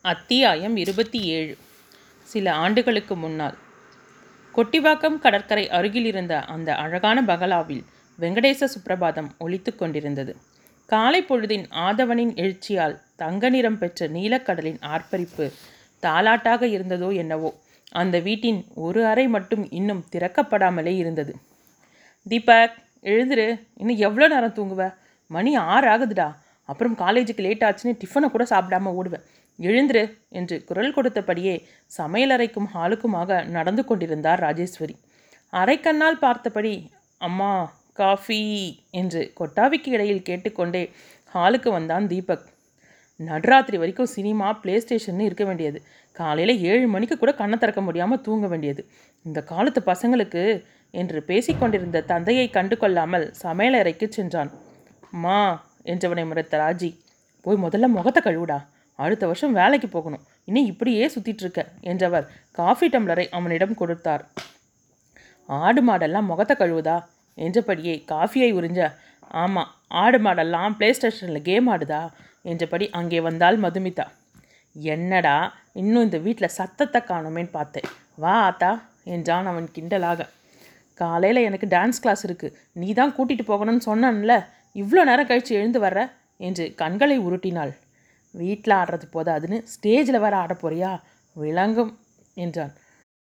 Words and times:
அத்தியாயம் 0.00 0.76
இருபத்தி 0.76 1.20
ஏழு. 1.22 1.56
சில 2.22 2.54
ஆண்டுகளுக்கு 2.54 3.16
முன்னால். 3.16 3.56
கொட்டிவாக்கம் 4.54 5.18
கடற்கரை 5.18 5.70
அருகில் 5.70 6.04
இருந்த 6.04 6.40
அந்த 6.40 6.74
அழகான 6.74 7.22
பகலாவில் 7.22 7.84
வெங்கடேச 8.20 8.68
சுப்பிரபாதம் 8.74 9.28
ஒழித்து 9.38 9.76
கொண்டிருந்தது. 9.76 10.36
காலை 10.86 11.22
பொழுதின் 11.22 11.64
ஆதவனின் 11.70 12.34
எழுச்சியால் 12.34 13.00
தங்க 13.16 13.48
நிறம் 13.48 13.78
பெற்ற 13.78 14.08
நீலக்கடலின் 14.08 14.80
ஆர்ப்பரிப்பு 14.80 15.52
தாலாட்டாக 16.02 16.62
இருந்ததோ 16.62 17.16
என்னவோ 17.16 17.54
அந்த 17.90 18.18
வீட்டின் 18.18 18.64
ஒரு 18.74 19.06
அறை 19.06 19.28
மட்டும் 19.28 19.70
இன்னும் 19.70 20.04
திறக்கப்படாமலே 20.12 20.96
இருந்தது. 20.96 21.36
தீபக் 22.28 22.74
எழுந்துரு 23.02 23.60
இன்னும் 23.74 23.96
எவ்வளோ 23.96 24.28
நேரம் 24.28 24.54
தூங்குவ? 24.54 24.94
மணி 25.26 25.54
ஆறு 25.54 25.88
ஆகுதுடா. 25.88 26.34
அப்புறம் 26.64 26.96
காலேஜுக்கு 26.96 27.40
லேட் 27.40 27.62
ஆச்சுன்னு 27.62 28.02
டிஃபனை 28.04 28.30
கூட 28.30 28.44
சாப்பிடாம 28.44 28.94
ஓடுவேன் 29.04 29.24
எழுந்துரு 29.58 30.02
என்று 30.28 30.64
குரல் 30.64 30.94
கொடுத்தபடியே 30.96 31.54
சமையலறைக்கும் 31.98 32.68
ஹாலுக்குமாக 32.74 33.40
நடந்து 33.56 33.84
கொண்டிருந்தார் 33.84 34.42
ராஜேஸ்வரி. 34.46 34.94
அரைக்கண்ணால் 35.52 36.22
பார்த்தபடி 36.24 36.74
அம்மா 37.20 37.52
காஃபி 37.92 38.40
என்று 38.90 39.20
கொட்டாவிக்கு 39.40 39.90
இடையில் 39.96 40.26
கேட்டுக்கொண்டே 40.28 40.82
ஹாலுக்கு 41.34 41.68
வந்தான் 41.70 42.06
தீபக். 42.06 42.46
நடுராத்திரி 43.20 43.76
வரைக்கும் 43.78 44.12
சினிமா 44.16 44.48
ப்ளே 44.52 44.74
ஸ்டேஷன் 44.80 45.20
இருக்க 45.20 45.44
வேண்டியது. 45.44 45.78
காலையில் 46.16 46.60
ஏழு 46.70 46.86
மணிக்கு 46.88 47.16
கூட 47.18 47.32
கண்ணை 47.32 47.56
திறக்க 47.58 47.80
முடியாமல் 47.80 48.20
தூங்க 48.20 48.46
வேண்டியது. 48.46 48.82
இந்த 49.24 49.40
காலத்து 49.42 49.80
பசங்களுக்கு 49.80 50.42
என்று 50.94 51.18
பேசிக்கொண்டிருந்த 51.30 52.04
தந்தையை 52.12 52.46
கண்டு 52.50 52.76
கொள்ளாமல் 52.76 53.26
சமையலறைக்கு 53.42 54.08
சென்றான். 54.08 54.50
மா 55.24 55.38
என்றவனை 55.84 56.24
முறைத்த 56.30 56.56
ராஜி 56.64 56.90
போய் 57.46 57.62
முதல்ல 57.64 57.88
முகத்தை 57.96 58.22
கழுவுடா. 58.22 58.58
அடுத்த 58.98 59.24
வருஷம் 59.30 59.56
வேலைக்கு 59.58 59.88
போகணும். 59.88 60.24
இன்னும் 60.48 60.68
இப்படியே 60.72 61.04
சுற்றிட்டுருக்க 61.14 61.62
என்றவர் 61.90 62.26
காஃபி 62.58 62.86
டம்ளரை 62.94 63.26
அவனிடம் 63.38 63.74
கொடுத்தார். 63.80 64.24
ஆடு 65.48 65.82
மாடெல்லாம் 65.88 66.30
முகத்தை 66.30 66.54
கழுவுதா? 66.56 66.96
என்றபடியே 67.38 67.94
காஃபியை 68.12 68.50
உறிஞ்ச 68.58 68.80
ஆமாம் 69.42 69.70
ஆடு 70.02 70.18
மாடெல்லாம் 70.18 70.74
ப்ளே 70.78 70.88
ஸ்டேஷனில் 70.98 71.46
கேம் 71.48 71.68
ஆடுதா? 71.72 72.02
என்றபடி 72.50 72.86
அங்கே 72.98 73.20
வந்தால் 73.28 73.58
மதுமிதா. 73.64 74.06
என்னடா 74.76 75.36
இன்னும் 75.80 76.06
இந்த 76.06 76.18
வீட்டில் 76.26 76.54
சத்தத்தை 76.58 77.00
காணோமேன்னு 77.10 77.52
பார்த்தேன். 77.58 77.88
வா 78.22 78.34
ஆத்தா 78.46 78.70
என்றான் 79.14 79.48
அவன் 79.52 79.68
கிண்டலாக. 79.76 80.20
காலையில் 81.00 81.46
எனக்கு 81.48 81.66
டான்ஸ் 81.74 82.00
கிளாஸ் 82.04 82.22
இருக்குது 82.28 82.54
நீ 82.80 82.88
தான் 83.00 83.14
கூட்டிகிட்டு 83.16 83.44
போகணும்னு 83.50 83.82
சொன்னன்ல. 83.90 84.34
இவ்வளோ 84.82 85.02
நேரம் 85.10 85.28
கழித்து 85.30 85.52
எழுந்து 85.58 85.80
வர்ற? 85.84 86.00
என்று 86.48 86.64
கண்களை 86.80 87.18
உருட்டினாள். 87.26 87.72
வீட்டில் 88.34 88.74
ஆடுறது 88.80 89.06
போதாதுன்னு 89.12 89.58
ஸ்டேஜில் 89.72 90.22
வேற 90.24 90.34
ஆட 90.36 90.52
போறியா? 90.62 90.90
விளங்கும் 91.36 91.92
என்றான். 92.36 92.72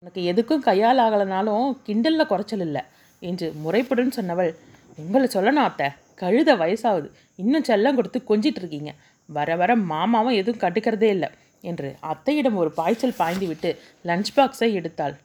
உனக்கு 0.03 0.21
எதுக்கும் 0.31 0.65
கையால் 0.67 1.01
ஆகலைனாலும் 1.05 1.67
கிண்டலில் 1.87 2.29
குறைச்சல் 2.31 2.63
இல்லை 2.67 2.83
என்று 3.21 3.47
முறைப்படுன்னு 3.65 4.17
சொன்னவள். 4.19 4.51
உங்களை 4.97 5.27
சொல்லணும் 5.33 5.67
அத்தை 5.69 5.87
கழுத 6.21 6.49
வயசாகுது. 6.61 7.07
இன்னும் 7.35 7.67
செல்லம் 7.69 7.97
கொடுத்து 7.97 8.19
கொஞ்சிட்டு 8.31 8.61
இருக்கீங்க. 8.61 8.91
வர 9.29 9.55
வர 9.55 9.71
மாமாவும் 9.91 10.37
எதுவும் 10.41 10.63
கட்டுக்கிறதே 10.63 11.09
இல்லை 11.15 11.29
என்று 11.63 11.89
அத்தையிடம் 12.11 12.59
ஒரு 12.61 12.69
பாய்ச்சல் 12.71 13.19
பாய்ந்து 13.21 13.47
விட்டு 13.47 13.69
லஞ்ச் 14.09 14.31
பாக்ஸை 14.35 14.69
எடுத்தாள். 14.79 15.15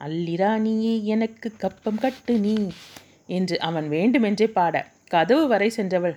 அல்லிராணியே 0.00 0.94
எனக்கு 1.14 1.48
கப்பம் 1.56 2.02
கட்டு 2.04 2.34
நீ 2.38 2.54
என்று 3.26 3.56
அவன் 3.68 3.86
வேண்டுமென்றே 3.88 4.48
பாட 4.58 4.76
கதவு 5.08 5.44
வரை 5.46 5.68
சென்றவள். 5.76 6.16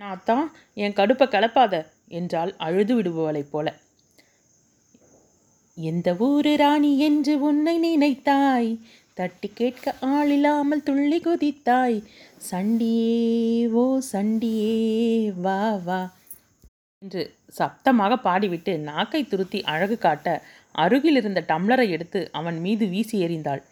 நான் 0.00 0.22
தான் 0.24 0.46
என் 0.74 0.96
கடுப்பை 0.98 1.26
கலப்பாத 1.28 1.74
என்றால் 2.20 2.52
அழுது 2.66 2.94
விடுபவளைப் 2.96 3.50
போல. 3.52 3.66
எந்த 5.76 6.08
ஊரு 6.28 6.52
ராணி 6.56 6.90
என்று 7.08 7.34
உன்னை 7.48 7.74
நினைத்தாய்? 7.86 8.70
தட்டி 9.18 9.48
கேட்க 9.54 9.94
ஆளில்லாமல் 10.14 10.84
துள்ளி 10.88 11.18
குதித்தாய். 11.20 11.98
சண்டியே 12.50 13.22
ஓ 13.82 13.84
சண்டியே 14.12 14.76
வா 15.44 15.60
வா 15.86 16.00
என்று 17.02 17.22
சப்தமாக 17.58 18.16
பாடிவிட்டு 18.26 18.72
நாக்கை 18.88 19.20
துருத்தி 19.24 19.60
அழகு 19.72 19.96
காட்ட 19.98 20.26
அருகில் 20.74 21.18
இருந்த 21.20 21.40
டம்ளரை 21.48 21.86
எடுத்து 21.96 22.20
அவன் 22.40 22.58
மீது 22.64 22.84
வீசி 22.92 23.16
எறிந்தாள். 23.26 23.62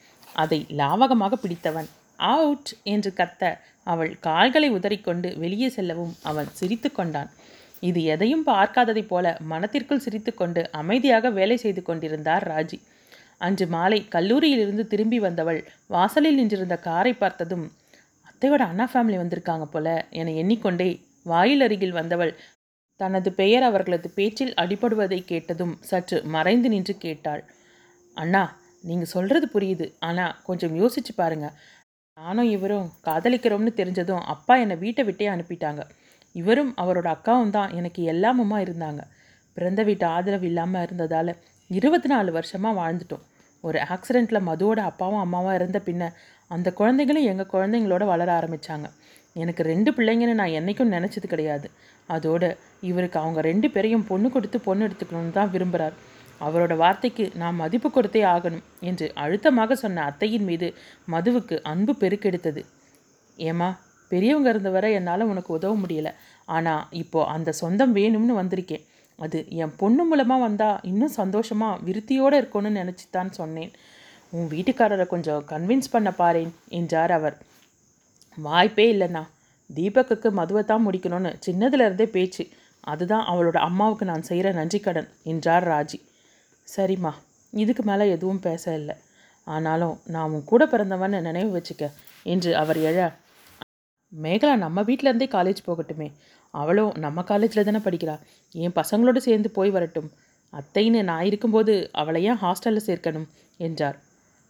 அதை 0.43 0.59
லாவகமாக 0.81 1.37
பிடித்தவன் 1.43 1.89
அவுட் 2.33 2.71
என்று 2.95 3.11
கத்த 3.21 3.43
அவள் 3.87 4.11
கால்களை 4.27 4.69
உதறிக்கொண்டு 4.71 5.28
வெளியே 5.43 5.69
செல்லவும் 5.77 6.15
அவன் 6.31 6.49
சிரித்து 6.59 6.89
கொண்டான். 6.93 7.31
இது 7.83 8.01
எதையும் 8.05 8.47
பார்க்காததைப் 8.47 9.11
போல 9.13 9.27
மனத்திற்குள் 9.53 10.05
சிரித்துக்கொண்டு 10.07 10.63
அமைதியாக 10.71 11.31
வேலை 11.31 11.57
செய்து 11.57 11.83
கொண்டிருந்தார் 11.83 12.47
ராஜி. 12.53 12.79
அன்று 13.39 13.67
மாலை 13.67 14.01
கல்லூரியிலிருந்து 14.09 14.85
திரும்பி 14.87 15.19
வந்தவள் 15.19 15.61
வாசலில் 15.87 16.39
நின்றிருந்த 16.41 16.77
காரை 16.89 17.13
பார்த்ததும் 17.13 17.67
அத்தையோட 18.31 18.63
அண்ணா 18.71 18.87
ஃபேமிலி 18.93 19.17
வந்திருக்காங்க 19.23 19.65
போல 19.65 19.89
என 20.21 20.33
எண்ணிக்கொண்டே 20.43 20.89
வாயில் 21.23 21.61
அருகில் 21.61 21.99
வந்தவள் 21.99 22.33
தனது 23.01 23.31
பெயர் 23.33 23.63
அவர்களது 23.63 24.09
பேச்சில் 24.11 24.53
அடிபடுவதை 24.55 25.19
கேட்டதும் 25.25 25.75
சற்று 25.81 26.17
மறைந்து 26.35 26.69
நின்று 26.69 26.95
கேட்டாள். 26.97 27.43
அண்ணா 28.17 28.43
நீங்கள் 28.85 29.13
சொல்கிறது 29.15 29.47
புரியுது. 29.55 29.87
ஆனால் 29.99 30.37
கொஞ்சம் 30.45 30.75
யோசிச்சு 30.81 31.13
பாருங்க. 31.17 31.49
நானும் 32.17 32.51
இவரும் 32.51 32.89
காதலிக்கிறோம்னு 33.07 33.73
தெரிஞ்சதும் 33.77 34.25
அப்பா 34.35 34.55
என்னை 34.57 34.77
வீட்டை 34.77 35.05
விட்டே 35.05 35.29
அனுப்பிட்டாங்க. 35.29 35.83
இவரும் 36.35 36.73
அவரோட 36.83 37.09
அக்காவும் 37.17 37.55
தான். 37.57 37.71
எனக்கு 37.79 38.03
எல்லாமுமா 38.13 38.59
இருந்தாங்க. 38.67 39.03
பிறந்த 39.57 39.83
வீட்டு 39.83 40.07
ஆதரவு 40.07 40.47
இல்லாமல் 40.47 40.83
இருந்ததால் 40.83 41.33
இருபத்தி 41.71 42.09
நாலு 42.09 42.31
வருஷமாக 42.33 42.79
வாழ்ந்துட்டோம். 42.81 43.25
ஒரு 43.65 43.79
ஆக்சிடெண்ட்டில் 43.95 44.47
மதுவோட 44.49 44.81
அப்பாவும் 44.91 45.23
அம்மாவும் 45.25 45.57
இறந்த 45.59 45.79
பின்ன 45.89 46.05
அந்த 46.51 46.69
குழந்தைங்களும் 46.79 47.29
எங்கள் 47.31 47.53
குழந்தைங்களோட 47.55 48.05
வளர 48.05 48.29
ஆரம்பித்தாங்க 48.39 48.87
எனக்கு 49.37 49.63
ரெண்டு 49.63 49.91
பிள்ளைங்கன்னு 49.97 50.39
நான் 50.41 50.57
என்றைக்கும் 50.59 50.95
நினச்சது 50.95 51.27
கிடையாது. 51.27 51.67
அதோடு 52.09 52.49
இவருக்கு 52.91 53.19
அவங்க 53.19 53.41
ரெண்டு 53.41 53.69
பேரையும் 53.71 54.07
பொண்ணு 54.09 54.29
கொடுத்து 54.31 54.59
பொண்ணு 54.61 54.87
எடுத்துக்கணும்னு 54.87 55.37
தான் 55.39 55.53
விரும்புகிறார் 55.55 55.97
அவரோட 56.41 56.75
வார்த்தைக்கு 56.77 57.25
நான் 57.35 57.61
மதிப்பு 57.63 57.89
கொடுத்தே 57.89 58.23
ஆகணும் 58.35 58.65
என்று 58.81 59.07
அழுத்தமாக 59.23 59.75
சொன்ன 59.75 60.05
அத்தையின் 60.11 60.47
மீது 60.51 60.69
மதுவுக்கு 61.15 61.57
அன்பு 61.73 61.93
பெருக்கெடுத்தது. 62.01 62.63
ஏமா 63.39 63.69
பெரியவங்க 64.12 64.48
இருந்த 64.54 64.71
வரை 64.76 64.91
என்னால் 64.98 65.31
உனக்கு 65.32 65.50
உதவ 65.59 65.72
முடியல. 65.82 66.10
ஆனால் 66.56 66.84
இப்போ 67.03 67.21
அந்த 67.34 67.50
சொந்தம் 67.62 67.94
வேணும்னு 67.98 68.34
வந்திருக்கேன் 68.41 68.84
அது 69.19 69.38
என் 69.62 69.75
பொண்ணு 69.81 70.03
மூலமாக 70.10 70.44
வந்தால் 70.47 70.78
இன்னும் 70.91 71.16
சந்தோஷமாக 71.21 71.81
விருத்தியோடு 71.87 72.37
இருக்கணும்னு 72.41 72.78
நினச்சி 72.81 73.06
தான் 73.16 73.31
சொன்னேன். 73.38 73.72
உன் 74.32 74.48
வீட்டுக்காரரை 74.54 75.06
கொஞ்சம் 75.12 75.43
கன்வின்ஸ் 75.53 75.93
பண்ண 75.94 76.10
பாரேன் 76.21 76.53
என்றார் 76.78 77.12
அவர். 77.19 77.37
வாய்ப்பே 78.38 78.87
இல்லைண்ணா. 78.94 79.22
தீபக்குக்கு 79.71 80.28
மதுவை 80.38 80.62
தான் 80.71 80.84
முடிக்கணும்னு 80.87 81.31
சின்னதுல 81.47 81.87
இருந்தே 81.88 82.06
பேச்சு. 82.16 82.44
அதுதான் 82.92 83.25
அவளோட 83.31 83.59
அம்மாவுக்கு 83.69 84.04
நான் 84.10 84.28
செய்கிற 84.28 84.48
நன்றிக்கடன் 84.59 85.09
என்றார் 85.32 85.66
ராஜி. 85.72 85.98
சரிம்மா 86.69 87.12
இதுக்கு 87.53 87.82
மேலே 87.91 88.04
எதுவும் 88.16 88.44
பேச 88.47 88.65
இல்லை. 88.81 88.94
ஆனாலும் 89.47 89.97
நான் 90.15 90.32
உன் 90.34 90.48
கூட 90.50 90.65
பிறந்தவன்னு 90.72 91.21
நினைவு 91.28 91.50
வச்சுக்க 91.56 91.84
என்று 92.32 92.50
அவர் 92.62 92.78
எழ 92.91 92.98
மேகலா 94.22 94.56
நம்ம 94.56 94.82
வீட்டிலேருந்தே 94.82 95.28
காலேஜ் 95.28 95.56
போகட்டுமே. 95.66 96.12
அவளும் 96.50 96.93
நம்ம 96.98 97.22
காலேஜில் 97.22 97.65
தானே 97.65 97.78
படிக்கிறா. 97.78 98.21
என் 98.53 98.72
பசங்களோடு 98.72 99.16
சேர்ந்து 99.16 99.50
போய் 99.50 99.71
வரட்டும். 99.71 100.10
அத்தைன்னு 100.53 101.03
நான் 101.03 101.25
இருக்கும்போது 101.25 101.88
அவளை 101.93 102.25
ஏன் 102.25 102.38
ஹாஸ்டலில் 102.38 102.87
சேர்க்கணும்? 102.87 103.28
என்றார். 103.56 104.00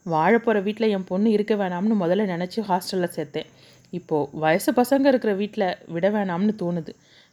வாழப்போகிற 0.07 0.63
வீட்டில் 0.63 0.89
என் 0.89 1.05
பொண்ணு 1.05 1.31
இருக்க 1.31 1.55
வேணாம்னு 1.55 1.95
முதல்ல 2.01 2.25
நினச்சி 2.25 2.61
ஹாஸ்டலில் 2.69 3.11
சேர்த்தேன். 3.17 3.47
இப்போது 3.91 4.31
வயசு 4.33 4.73
பசங்க 4.73 5.07
இருக்கிற 5.07 5.35
வீட்டில் 5.35 5.77
விட 5.87 6.11
வேணாம்னு 6.11 6.55
தோணுது. 6.59 6.89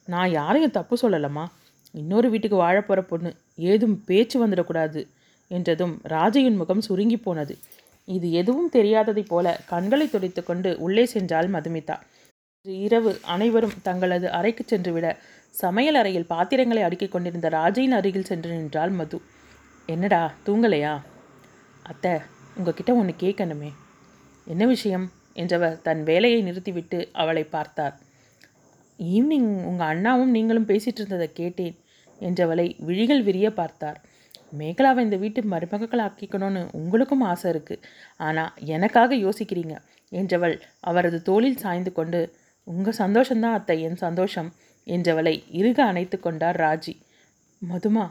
நான் 0.05 0.31
யாரையும் 0.31 0.71
தப்பு 0.71 0.97
சொல்லலம்மா. 1.01 1.45
இன்னொரு 1.91 2.29
வீட்டுக்கு 2.29 2.57
வாழப்போகிற 2.57 3.01
பொண்ணு 3.01 3.35
ஏதும் 3.55 4.03
பேச்சு 4.05 4.47
வந்துடக்கூடாது 4.47 5.07
என்றதும் 5.47 6.01
ராஜையின் 6.09 6.55
முகம் 6.55 6.81
சுருங்கி 6.81 7.17
போனது. 7.17 7.57
இது 8.05 8.31
எதுவும் 8.31 8.69
தெரியாததைப் 8.73 9.27
போல 9.27 9.59
கண்களை 9.67 10.09
துடைத்து 10.09 10.43
கொண்டு 10.43 10.75
உள்ளே 10.79 11.09
சென்றாள் 11.13 11.49
மதுமிதா. 11.49 11.99
இரவு 12.65 13.11
அனைவரும் 13.25 13.75
தங்களது 13.81 14.27
அறைக்கு 14.29 14.63
சென்றுவிட 14.63 15.07
சமையல் 15.55 15.95
அறையில் 15.95 16.27
பாத்திரங்களை 16.27 16.81
அடுக்கிக் 16.83 17.13
கொண்டிருந்த 17.13 17.47
ராஜையின் 17.49 17.95
அருகில் 17.97 18.29
சென்று 18.29 18.49
நின்றாள் 18.51 18.89
மது. 18.89 19.17
என்னடா 19.89 20.21
தூங்கலையா? 20.45 20.93
அத்தை 21.85 22.13
உங்ககிட்ட 22.57 22.91
ஒன்று 22.95 23.13
கேட்கணுமே. 23.19 23.69
என்ன 24.47 24.65
விஷயம்? 24.65 25.05
என்றவர் 25.33 25.81
தன் 25.81 26.01
வேலையை 26.03 26.39
நிறுத்திவிட்டு 26.41 26.99
அவளை 27.13 27.43
பார்த்தார். 27.45 27.95
ஈவினிங் 28.99 29.49
உங்கள் 29.63 29.87
அண்ணாவும் 29.87 30.31
நீங்களும் 30.31 30.69
பேசிகிட்டு 30.69 31.01
இருந்ததை 31.01 31.27
கேட்டேன் 31.33 31.75
என்றவளை 32.19 32.67
விழிகள் 32.79 33.21
விரிய 33.21 33.47
பார்த்தார். 33.53 33.99
மேகலாவை 34.53 34.99
இந்த 34.99 35.17
வீட்டு 35.17 35.39
மருமகள் 35.43 36.03
ஆக்கிக்கணும்னு 36.03 36.61
உங்களுக்கும் 36.71 37.23
ஆசை 37.23 37.47
இருக்குது 37.53 37.83
ஆனால் 38.19 38.53
எனக்காக 38.65 39.15
யோசிக்கிறீங்க 39.15 39.75
என்றவள் 40.11 40.55
அவரது 40.79 41.17
தோளில் 41.21 41.57
சாய்ந்து 41.57 41.91
கொண்டு 41.91 42.19
உங்கள் 42.67 42.99
சந்தோஷந்தான் 43.01 43.57
அத்தை 43.57 43.77
என் 43.81 43.99
சந்தோஷம் 44.05 44.49
என்றவளை 44.87 45.33
இருக 45.59 45.79
அணைத்து 45.81 46.17
கொண்டார் 46.19 46.59
ராஜி. 46.61 46.93
மதுமா 47.61 48.05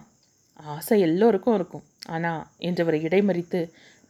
ஆசை 0.67 0.97
எல்லோருக்கும் 1.01 1.57
இருக்கும். 1.59 1.85
ஆனால் 2.07 2.43
என்றவரை 2.61 2.99
இடைமறித்து 3.09 3.61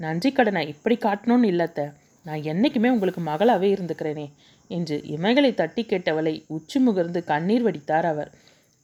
நன்றி 0.01 0.31
கடனை 0.33 0.63
இப்படி 0.69 0.97
காட்டணும்னு 0.97 1.51
இல்லத்த 1.53 1.81
நான் 2.27 2.43
என்றைக்குமே 2.43 2.89
உங்களுக்கு 2.91 3.21
மகளாகவே 3.21 3.69
இருந்துக்கிறேனே 3.75 4.27
என்று 4.71 4.97
இமைகளை 5.15 5.51
தட்டி 5.55 5.83
கேட்டவளை 5.85 6.35
உச்சி 6.49 6.79
முகர்ந்து 6.79 7.21
கண்ணீர் 7.25 7.67
வடித்தார் 7.67 8.07
அவர். 8.07 8.31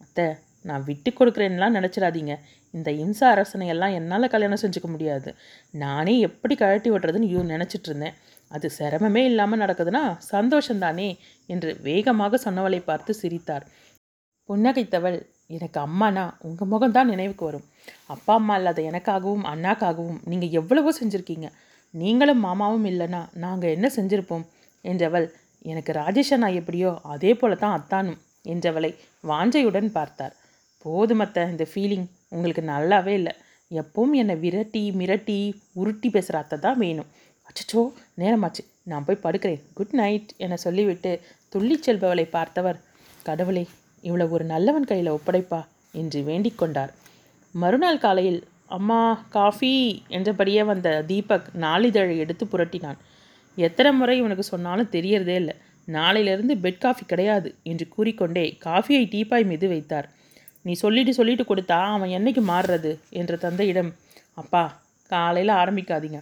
அத்தை 0.00 0.26
நான் 0.64 0.84
விட்டு 0.84 1.10
கொடுக்குறேன்லாம் 1.10 1.76
நினச்சிடாதீங்க. 1.78 2.34
இந்த 2.74 2.90
இம்சா 3.04 3.26
அரசனையெல்லாம் 3.34 3.94
என்னால் 3.98 4.32
கல்யாணம் 4.34 4.62
செஞ்சுக்க 4.62 4.88
முடியாது. 4.88 5.30
நானே 5.74 6.14
எப்படி 6.20 6.54
கழட்டி 6.54 6.90
விடுறதுன்னு 6.90 7.32
யூ 7.32 7.40
நினச்சிட்டு 7.54 7.88
இருந்தேன். 7.90 8.16
அது 8.50 8.66
சிரமமே 8.78 9.22
இல்லாமல் 9.24 9.60
நடக்குதுன்னா 9.60 10.02
சந்தோஷந்தானே 10.32 11.08
என்று 11.48 11.70
வேகமாக 11.88 12.38
சொன்னவளை 12.44 12.80
பார்த்து 12.90 13.12
சிரித்தார். 13.20 13.64
புன்னகைத்தவள் 14.48 15.18
எனக்கு 15.56 15.78
அம்மானா 15.86 16.24
உங்கள் 16.46 16.70
முகம்தான் 16.72 17.10
நினைவுக்கு 17.12 17.44
வரும். 17.48 17.66
அப்பா 18.14 18.34
அம்மா 18.40 18.54
இல்லாத 18.58 18.80
எனக்காகவும் 18.90 19.44
அண்ணாக்காகவும் 19.52 20.20
நீங்கள் 20.30 20.54
எவ்வளவோ 20.60 20.90
செஞ்சுருக்கீங்க. 21.00 21.48
நீங்களும் 21.94 22.44
மாமாவும் 22.46 22.86
இல்லைன்னா 22.90 23.22
நாங்கள் 23.44 23.74
என்ன 23.76 23.86
செஞ்சுருப்போம்? 23.96 24.44
என்றவள் 24.84 25.26
எனக்கு 25.72 25.92
ராஜேஷ் 26.00 26.32
அண்ணா 26.36 26.48
எப்படியோ 26.60 26.90
அதே 27.14 27.32
போல 27.40 27.54
தான் 27.64 27.76
அத்தானும் 27.78 28.20
என்றவளை 28.52 28.90
வாஞ்சையுடன் 29.24 29.90
பார்த்தார். 29.98 30.34
போதுமத்த 30.84 31.46
இந்த 31.50 31.64
ஃபீலிங் 31.72 32.06
உங்களுக்கு 32.34 32.62
நல்லாவே 32.70 33.12
இல்லை. 33.20 33.34
எப்பவும் 33.70 34.14
என்னை 34.20 34.34
விரட்டி 34.44 34.82
மிரட்டி 35.00 35.36
உருட்டி 35.80 36.08
பேசுகிற 36.14 36.38
அத்தை 36.42 36.56
தான் 36.64 36.80
வேணும். 36.84 37.10
அச்சச்சோ 37.48 37.82
நேரமாச்சு. 38.22 38.62
நான் 38.86 39.04
போய் 39.04 39.22
படுக்கிறேன். 39.22 39.62
குட் 39.74 39.90
நைட் 39.90 40.30
என 40.36 40.56
சொல்லிவிட்டு 40.56 41.20
துள்ளிச் 41.54 41.86
செல்பவளை 41.86 42.24
பார்த்தவர் 42.30 42.80
கடவுளே 43.22 43.68
இவ்வளோ 44.02 44.28
ஒரு 44.28 44.44
நல்லவன் 44.44 44.84
கையில் 44.84 45.12
ஒப்படைப்பா 45.12 45.64
என்று 45.92 46.22
வேண்டிக் 46.22 46.58
கொண்டார். 46.58 46.92
மறுநாள் 47.54 47.98
காலையில் 47.98 48.46
அம்மா 48.66 49.26
காஃபி 49.28 50.02
என்றபடியே 50.08 50.62
வந்த 50.62 51.02
தீபக் 51.02 51.48
நாளிதழை 51.60 52.18
எடுத்து 52.18 52.44
புரட்டினான். 52.44 52.98
எத்தனை 53.56 53.92
முறை 53.92 54.18
இவனுக்கு 54.18 54.42
சொன்னாலும் 54.42 54.92
தெரியறதே 54.92 55.34
இல்லை. 55.34 55.54
நாளையிலிருந்து 55.88 56.54
பெட் 56.62 56.78
காஃபி 56.78 57.04
கிடையாது 57.06 57.54
என்று 57.62 57.88
கூறிக்கொண்டே 57.88 58.58
காஃபியை 58.64 59.04
டீப்பாய் 59.14 59.44
மீது 59.44 59.68
வைத்தார். 59.68 60.08
நீ 60.62 60.72
சொல்லிட்டு 60.72 61.14
சொல்லிட்டு 61.14 61.44
கொடுத்தா 61.44 61.78
அவன் 61.84 62.10
என்னைக்கு 62.10 62.42
மாறுறது? 62.48 62.98
என்ற 63.10 63.36
தந்தையிடம் 63.36 63.94
அப்பா 64.34 64.82
காலையில் 65.06 65.54
ஆரம்பிக்காதீங்க. 65.54 66.20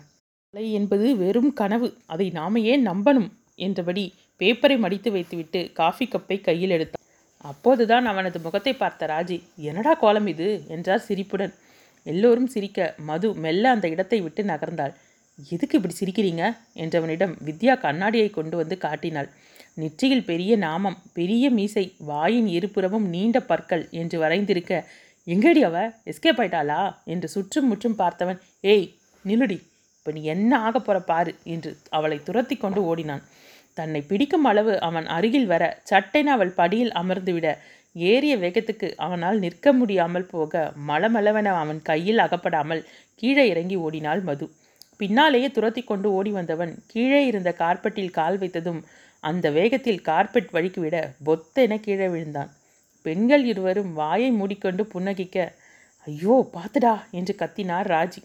கலை 0.55 0.73
என்பது 0.73 1.17
வெறும் 1.17 1.53
கனவு. 1.53 1.97
அதை 2.07 2.31
நாம 2.31 2.61
ஏன் 2.61 2.89
நம்பணும்? 2.89 3.29
என்றபடி 3.55 4.15
பேப்பரை 4.39 4.79
மடித்து 4.79 5.11
வைத்துவிட்டு 5.11 5.73
காஃபி 5.73 6.09
கப்பை 6.11 6.41
கையில் 6.41 6.71
எடுத்தான். 6.71 7.05
அப்போதுதான் 7.37 8.07
அவனது 8.07 8.41
முகத்தை 8.41 8.73
பார்த்த 8.75 9.07
ராஜி 9.07 9.43
என்னடா 9.57 9.95
கோலம் 9.95 10.27
இது? 10.27 10.65
என்றார் 10.69 10.99
சிரிப்புடன். 10.99 11.55
எல்லோரும் 12.03 12.47
சிரிக்க 12.47 12.95
மது 12.99 13.35
மெல்ல 13.35 13.71
அந்த 13.71 13.89
இடத்தை 13.89 14.21
விட்டு 14.21 14.43
நகர்ந்தாள். 14.43 14.95
எதுக்கு 15.51 15.81
இப்படி 15.81 15.95
சிரிக்கிறீங்க? 16.01 16.57
என்றவனிடம் 16.75 17.35
வித்யா 17.45 17.79
கண்ணாடியை 17.79 18.31
கொண்டு 18.31 18.57
வந்து 18.57 18.79
காட்டினாள். 18.79 19.31
நெற்றியில் 19.75 20.25
பெரிய 20.25 20.57
நாமம் 20.57 20.99
பெரிய 21.13 21.51
மீசை 21.51 21.95
வாயின் 21.99 22.47
இருபுறமும் 22.47 23.09
நீண்ட 23.09 23.41
பற்கள் 23.41 23.91
என்று 23.91 24.19
வரைந்திருக்க 24.21 24.85
எங்கடி 25.27 25.61
அவ? 25.61 25.89
எஸ்கேப் 26.05 26.43
ஆயிட்டாளா? 26.43 26.83
என்று 27.05 27.29
சுற்றும் 27.29 27.69
முற்றும் 27.69 27.99
பார்த்தவன் 27.99 28.41
ஏய் 28.61 28.89
நிலுடி 29.25 29.59
இப்போ 30.01 30.13
நீ 30.17 30.21
என்ன 30.35 30.53
ஆக 30.67 30.77
போகிற 30.79 30.99
பாரு 31.09 31.33
என்று 31.55 31.71
அவளை 31.97 32.17
துரத்தி 32.27 32.57
கொண்டு 32.57 32.81
ஓடினான். 32.91 33.25
தன்னை 33.77 34.01
பிடிக்கும் 34.11 34.47
அளவு 34.51 34.73
அவன் 34.87 35.07
அருகில் 35.17 35.49
வர 35.51 35.65
சட்டென 35.91 36.33
அவள் 36.37 36.53
படியில் 36.61 36.93
அமர்ந்துவிட 37.01 37.49
ஏறிய 37.97 38.35
வேகத்துக்கு 38.45 38.89
அவனால் 39.07 39.39
நிற்க 39.39 39.73
முடியாமல் 39.73 40.27
போக 40.31 40.63
மலமளவென 40.89 41.53
அவன் 41.63 41.83
கையில் 41.83 42.23
அகப்படாமல் 42.25 42.83
கீழே 43.23 43.45
இறங்கி 43.49 43.77
ஓடினாள் 43.85 44.23
மது. 44.29 44.49
பின்னாலேயே 44.97 45.51
துரத்தி 45.51 45.85
கொண்டு 45.85 46.09
ஓடி 46.13 46.33
வந்தவன் 46.39 46.73
கீழே 46.87 47.21
இருந்த 47.27 47.53
கார்பெட்டில் 47.61 48.17
கால் 48.19 48.39
வைத்ததும் 48.39 48.81
அந்த 49.25 49.47
வேகத்தில் 49.59 50.03
கார்பெட் 50.03 50.51
வழுக்கிவிட 50.57 50.97
பொத்தென 51.29 51.81
கீழே 51.81 52.09
விழுந்தான். 52.09 52.51
பெண்கள் 53.07 53.45
இருவரும் 53.45 53.93
வாயை 53.93 54.33
மூடிக்கொண்டு 54.33 54.85
புன்னகிக்க 54.95 55.49
ஐயோ 56.07 56.37
பார்த்துடா 56.57 56.97
என்று 57.11 57.35
கத்தினார் 57.41 57.91
ராஜி. 57.97 58.23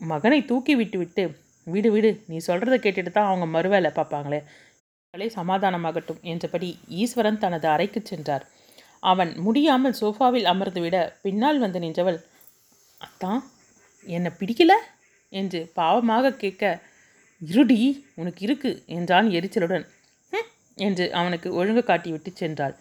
மகனை 0.00 0.38
தூக்கி 0.44 0.74
விட்டுவிட்டு 0.80 1.24
விடு 1.66 1.90
விடு 1.94 2.10
நீ 2.30 2.36
சொல்கிறத 2.48 2.76
கேட்டுட்டு 2.82 3.12
தான் 3.12 3.28
அவங்க 3.30 3.46
மறுவேலை 3.54 3.90
பார்ப்பாங்களே. 3.94 4.40
அவளே 5.14 5.28
சமாதானமாகட்டும் 5.36 6.20
என்றபடி 6.32 6.68
ஈஸ்வரன் 7.00 7.42
தனது 7.44 7.66
அறைக்கு 7.68 8.00
சென்றார். 8.02 8.44
அவன் 9.02 9.32
முடியாமல் 9.46 9.96
சோஃபாவில் 10.00 10.48
அமர்ந்துவிட 10.52 10.96
பின்னால் 11.24 11.58
வந்து 11.58 11.78
நின்றவள் 11.84 12.18
அத்தான் 13.00 13.42
என்னை 14.06 14.30
பிடிக்கல? 14.40 14.72
என்று 15.32 15.60
பாவமாக 15.78 16.34
கேட்க 16.42 16.64
இருடி 17.40 17.80
உனக்கு 18.14 18.42
இருக்கு 18.46 18.70
என்றான் 18.96 19.28
எரிச்சலுடன். 19.38 19.86
என்று 20.78 21.04
அவனுக்கு 21.18 21.48
ஒழுங்கு 21.60 21.82
காட்டிவிட்டு 21.84 22.30
சென்றாள். 22.42 22.74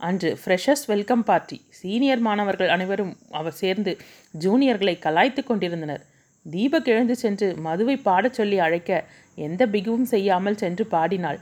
அன்று 0.00 0.30
ஃப்ரெஷர்ஸ் 0.40 0.86
வெல்கம் 0.92 1.24
பார்ட்டி 1.28 1.56
சீனியர் 1.78 2.22
மாணவர்கள் 2.26 2.72
அனைவரும் 2.74 3.14
அவர் 3.30 3.58
சேர்ந்து 3.62 3.92
ஜூனியர்களை 4.34 4.94
கலாய்த்து 5.06 5.42
கொண்டிருந்தனர். 5.42 6.02
தீபக் 6.46 6.88
எழுந்து 6.88 7.14
சென்று 7.16 7.46
மதுவை 7.56 7.96
பாடச் 7.98 8.32
சொல்லி 8.32 8.58
அழைக்க 8.58 8.90
எந்த 9.38 9.62
பிகுவும் 9.66 10.08
செய்யாமல் 10.12 10.56
சென்று 10.56 10.84
பாடினாள். 10.86 11.38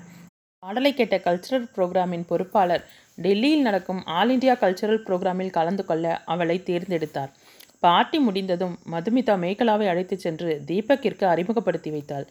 பாடலை 0.63 0.93
கேட்ட 0.95 1.17
கல்ச்சுரல் 1.17 1.67
புரோகிராமின் 1.75 2.27
பொறுப்பாளர் 2.27 2.85
டெல்லியில் 3.19 3.63
நடக்கும் 3.63 4.01
ஆல் 4.19 4.31
இண்டியா 4.31 4.55
கல்ச்சுரல் 4.61 5.03
புரோகிராமில் 5.07 5.51
கலந்து 5.51 5.85
கொள்ள 5.85 6.23
அவளை 6.25 6.57
தேர்ந்தெடுத்தார். 6.67 7.31
பார்ட்டி 7.79 8.19
முடிந்ததும் 8.19 8.75
மதுமிதா 8.93 9.35
மேகலாவை 9.37 9.87
அழைத்துச் 9.89 10.19
சென்று 10.19 10.51
தீபக்கிற்கு 10.67 11.25
அறிமுகப்படுத்தி 11.25 11.91
வைத்தாள். 11.91 12.27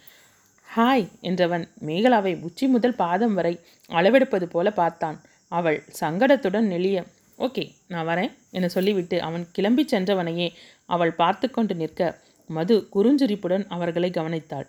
ஹாய் 0.67 1.07
என்றவன் 1.21 1.65
மேகலாவை 1.85 2.33
உச்சி 2.41 2.67
முதல் 2.67 2.95
பாதம் 2.95 3.33
வரை 3.33 3.53
அளவெடுப்பது 3.89 4.45
போல 4.45 4.67
பார்த்தான். 4.71 5.17
அவள் 5.51 5.79
சங்கடத்துடன் 6.01 6.69
நெளிய 6.73 6.97
ஓகே 7.39 7.63
நான் 7.87 8.07
வரேன் 8.07 8.31
என 8.51 8.67
சொல்லிவிட்டு 8.67 9.17
அவன் 9.21 9.43
கிளம்பி 9.51 9.83
சென்றவனையே 9.91 10.47
அவள் 10.85 11.13
பார்த்து 11.13 11.47
கொண்டு 11.51 11.73
நிற்க 11.75 12.01
மது 12.47 12.87
குறுஞ்சிரிப்புடன் 12.95 13.67
அவர்களை 13.67 14.09
கவனித்தாள். 14.09 14.67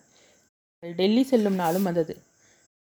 டெல்லி 0.81 1.23
செல்லும் 1.23 1.55
நாளும் 1.55 1.83
வந்தது. 1.83 2.23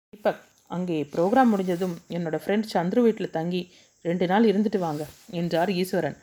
தீபக் 0.09 0.41
அங்கே 0.67 1.07
ப்ரோக்ராம் 1.11 1.45
முடிஞ்சதும் 1.45 1.97
என்னோட 2.09 2.39
ஃப்ரெண்ட் 2.45 2.63
சந்துரு 2.73 3.01
வீட்டில் 3.01 3.29
தங்கி 3.29 3.71
ரெண்டு 4.01 4.27
நாள் 4.27 4.43
இருந்துட்டு 4.43 4.77
வாங்க 4.77 5.05
என்றார் 5.31 5.71
ஈஸ்வரன். 5.71 6.17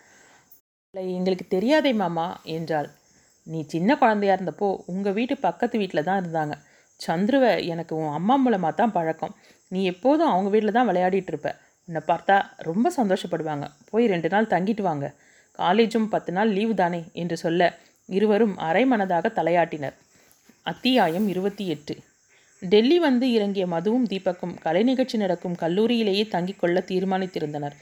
"இல்லை, 0.91 1.15
எங்களுக்கு 1.15 1.45
தெரியாதே 1.49 1.93
மாமா 1.93 2.41
என்றாள். 2.45 2.91
நீ 3.43 3.65
சின்ன 3.67 3.97
குழந்தையா 3.97 4.37
இருந்தப்போ 4.37 4.77
உங்கள் 4.87 5.13
வீட்டு 5.13 5.37
பக்கத்து 5.37 5.79
வீட்டில் 5.79 6.03
தான் 6.03 6.25
இருந்தாங்க. 6.25 6.53
சந்துருவை 7.07 7.67
எனக்கு 7.67 7.97
உன் 7.97 8.13
அம்மா 8.13 8.37
மூலமாக 8.37 8.75
தான் 8.75 8.93
பழக்கம். 8.93 9.37
நீ 9.69 9.85
எப்போதும் 9.85 10.29
அவங்க 10.29 10.51
வீட்டில் 10.51 10.73
தான் 10.73 10.89
விளையாடிட்டு 10.89 11.29
இருப்ப. 11.29 11.57
உன்னை 11.87 12.03
பார்த்தா 12.07 12.43
ரொம்ப 12.57 12.93
சந்தோஷப்படுவாங்க. 12.97 13.71
போய் 13.91 14.07
ரெண்டு 14.07 14.29
நாள் 14.29 14.47
தங்கிட்டு 14.47 14.83
வாங்க. 14.83 15.15
காலேஜும் 15.59 16.07
பத்து 16.07 16.33
நாள் 16.33 16.51
லீவு 16.51 16.75
தானே 16.75 17.05
என்று 17.13 17.37
சொல்ல 17.37 17.79
இருவரும் 18.07 18.59
அரைமனதாக 18.59 19.27
தலையாட்டினர். 19.35 19.93
அத்தியாயம் 20.63 21.29
இருபத்தி 21.29 21.69
எட்டு. 21.69 21.97
டெல்லி 22.61 22.99
வந்து 22.99 23.33
இறங்கிய 23.33 23.67
மதுவும் 23.67 24.07
தீபக்கும் 24.09 24.61
கலை 24.61 24.83
நிகழ்ச்சி 24.83 25.19
நடக்கும் 25.19 25.57
கல்லூரியிலேயே 25.61 26.25
தங்கிக் 26.25 26.57
கொள்ள 26.57 26.85
தீர்மானித்திருந்தனர். 26.87 27.73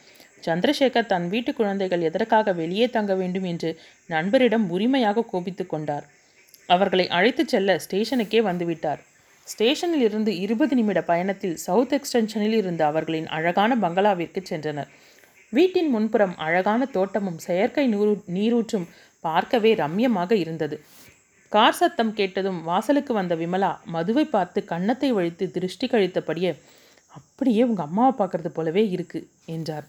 சந்திரசேகர் 0.45 1.07
தன் 1.07 1.29
வீட்டு 1.29 1.55
குழந்தைகள் 1.55 2.00
எதற்காக 2.00 2.52
வெளியே 2.52 2.91
தங்க 2.91 3.14
வேண்டும் 3.14 3.43
என்று 3.43 3.81
நண்பரிடம் 4.09 4.71
உரிமையாக 4.71 5.23
கோபித்து 5.23 5.67
கொண்டார். 5.67 6.07
அவர்களை 6.67 7.09
அழைத்துச் 7.09 7.49
செல்ல 7.49 7.81
ஸ்டேஷனுக்கே 7.91 8.43
வந்துவிட்டார். 8.43 8.99
ஸ்டேஷனில் 9.45 10.00
இருந்து 10.00 10.38
இருபது 10.38 10.75
நிமிட 10.75 11.02
பயணத்தில் 11.02 11.57
சவுத் 11.57 11.93
எக்ஸ்டென்ஷனில் 11.93 12.57
இருந்த 12.57 12.87
அவர்களின் 12.87 13.26
அழகான 13.26 13.76
பங்களாவிற்கு 13.76 14.43
சென்றனர். 14.50 14.88
வீட்டின் 15.50 15.88
முன்புறம் 15.88 16.37
அழகான 16.37 16.85
தோட்டமும் 16.85 17.38
செயற்கை 17.38 17.87
நீரு 17.87 18.23
நீரூற்றும் 18.35 18.87
பார்க்கவே 19.25 19.71
ரம்யமாக 19.75 20.33
இருந்தது. 20.43 20.76
கார் 21.52 21.79
சத்தம் 21.81 22.12
கேட்டதும் 22.19 22.61
வாசலுக்கு 22.62 23.12
வந்த 23.14 23.35
விமலா 23.35 23.71
மதுவை 23.95 24.25
பார்த்து 24.26 24.61
கன்னத்தை 24.64 25.11
வழித்து 25.12 25.45
திருஷ்டி 25.50 25.87
கழித்தபடியே 25.87 26.52
அப்படியே 27.14 27.62
உங்கள் 27.62 27.87
அம்மாவை 27.87 28.12
பார்க்கறது 28.19 28.50
போலவே 28.57 28.83
இருக்கு 28.88 29.21
என்றார். 29.55 29.87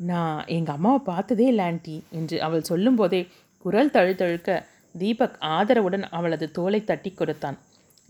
நான் 0.00 0.38
எங்கள் 0.56 0.76
அம்மாவை 0.78 1.00
பார்த்ததே 1.10 1.46
இல்லை 1.46 1.64
ஆண்டி 1.64 1.96
என்று 2.18 2.36
அவள் 2.46 2.68
சொல்லும்போதே 2.70 3.20
குரல் 3.64 3.94
தழுத்தழுக்க 3.96 4.50
தீபக் 4.94 5.36
ஆதரவுடன் 5.56 6.04
அவளது 6.18 6.46
தோலை 6.50 6.80
தட்டி 6.84 7.10
கொடுத்தான். 7.10 7.58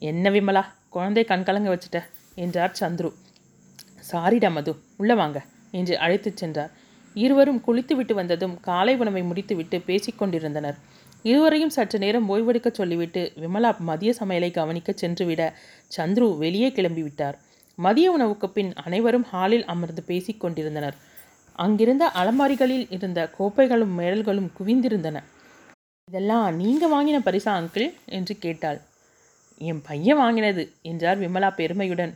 என்ன 0.02 0.30
விமலா 0.30 0.62
குழந்தை 0.88 1.24
கண்கலங்க 1.24 1.70
வச்சுட்ட 1.72 1.98
என்றார் 2.44 2.78
சந்துரு. 2.80 3.10
சாரிடா 4.10 4.50
மது 4.52 4.72
உள்ளே 5.00 5.14
வாங்க 5.14 5.38
என்று 5.78 5.94
அழைத்துச் 6.04 6.40
சென்றார். 6.42 6.70
இருவரும் 7.16 7.60
குளித்துவிட்டு 7.60 8.14
வந்ததும் 8.14 8.60
காலை 8.60 8.96
உணவை 8.96 9.22
முடித்துவிட்டு 9.22 9.78
பேசிக்கொண்டிருந்தனர் 9.86 10.78
இருவரையும் 11.22 11.68
சற்று 11.68 11.98
நேரம் 11.98 12.28
ஓய்வெடுக்க 12.30 12.68
சொல்லிவிட்டு 12.70 13.32
விமலா 13.36 13.70
மதிய 13.80 14.14
சமையலை 14.20 14.50
கவனிக்க 14.50 14.92
சென்றுவிட 14.92 15.42
சந்துரு 15.98 16.38
வெளியே 16.38 16.72
கிளம்பி 16.72 17.02
விட்டார் 17.02 17.38
மதிய 17.78 18.10
உணவுக்கு 18.10 18.50
பின் 18.50 18.72
அனைவரும் 18.74 19.24
ஹாலில் 19.24 19.64
அமர்ந்து 19.64 20.02
பேசிக் 20.02 20.40
கொண்டிருந்தனர். 20.40 20.96
அங்கிருந்த 21.54 22.04
அலமாரிகளில் 22.10 22.86
இருந்த 22.90 23.20
கோப்பைகளும் 23.38 23.94
மேடல்களும் 23.98 24.50
குவிந்திருந்தன. 24.58 25.18
இதெல்லாம் 26.08 26.56
நீங்கள் 26.56 26.92
வாங்கின 26.92 27.18
பரிசா 27.18 27.52
அங்கிள்? 27.60 27.88
என்று 28.06 28.38
கேட்டாள். 28.38 28.80
என் 29.60 29.82
பையன் 29.82 30.16
வாங்கினது 30.16 30.62
என்றார் 30.82 31.18
விமலா 31.18 31.50
பெருமையுடன். 31.54 32.12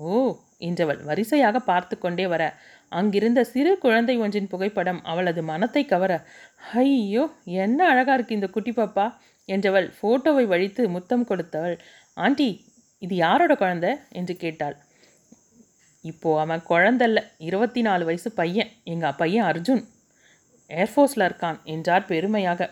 ஓ 0.00 0.38
என்றவள் 0.60 1.00
வரிசையாக 1.04 1.58
பார்த்து 1.60 1.98
கொண்டே 1.98 2.26
வர 2.26 2.42
அங்கிருந்த 2.92 3.40
சிறு 3.44 3.72
குழந்தை 3.78 4.14
ஒன்றின் 4.16 4.50
புகைப்படம் 4.52 5.00
அவளது 5.04 5.42
மனத்தை 5.42 5.82
கவர 5.84 6.12
ஐயோ 6.80 7.24
என்ன 7.62 7.80
அழகா 7.88 8.14
இருக்கு 8.14 8.38
இந்த 8.38 8.48
குட்டி 8.48 8.72
பாப்பா 8.72 9.06
என்றவள் 9.48 9.88
ஃபோட்டோவை 9.96 10.44
வழித்து 10.46 10.82
முத்தம் 10.88 11.28
கொடுத்தவள் 11.30 11.76
ஆண்டி 12.16 12.50
இது 13.02 13.14
யாரோட 13.16 13.52
குழந்தை? 13.54 13.90
என்று 14.12 14.34
கேட்டாள். 14.36 14.76
இப்போ 16.04 16.30
அவன் 16.40 16.62
குழந்தல்ல 16.68 17.18
இருபத்தி 17.38 17.80
நாலு 17.80 18.02
வயசு 18.04 18.30
பையன் 18.32 18.70
எங்கள் 18.84 19.18
பையன் 19.20 19.46
அர்ஜுன். 19.50 19.82
ஏர்ஃபோர்ஸில் 20.70 21.26
இருக்கான் 21.28 21.58
என்றார் 21.64 22.06
பெருமையாக. 22.06 22.70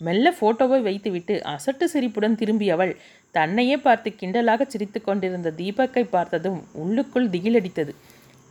மெல்ல 0.00 0.28
ஃபோட்டோவை 0.38 0.80
வைத்துவிட்டு 0.82 1.34
அசட்டு 1.52 1.86
சிரிப்புடன் 1.86 2.38
திரும்பியவள் 2.40 2.92
தன்னையே 3.34 3.76
பார்த்து 3.78 4.08
கிண்டலாக 4.20 4.66
சிரித்து 4.66 5.00
கொண்டிருந்த 5.00 5.52
தீபக்கை 5.60 6.04
பார்த்ததும் 6.06 6.58
உள்ளுக்குள் 6.82 7.30
திகிலடித்தது. 7.30 7.94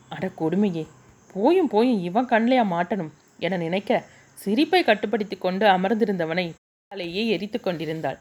அட 0.09 0.25
கொடுமையே 0.39 0.83
போயும் 1.33 1.69
போயும் 1.73 1.99
இவன் 2.07 2.31
கண்லையா 2.33 2.63
மாட்டணும் 2.73 3.11
என 3.45 3.57
நினைக்க 3.65 3.91
சிரிப்பை 4.37 4.81
கட்டுப்படுத்தி 4.83 5.35
கொண்டு 5.37 5.65
அமர்ந்திருந்தவனை 5.75 6.45
காலையே 6.91 7.23
எரித்து 7.35 7.57
கொண்டிருந்தாள். 7.59 8.19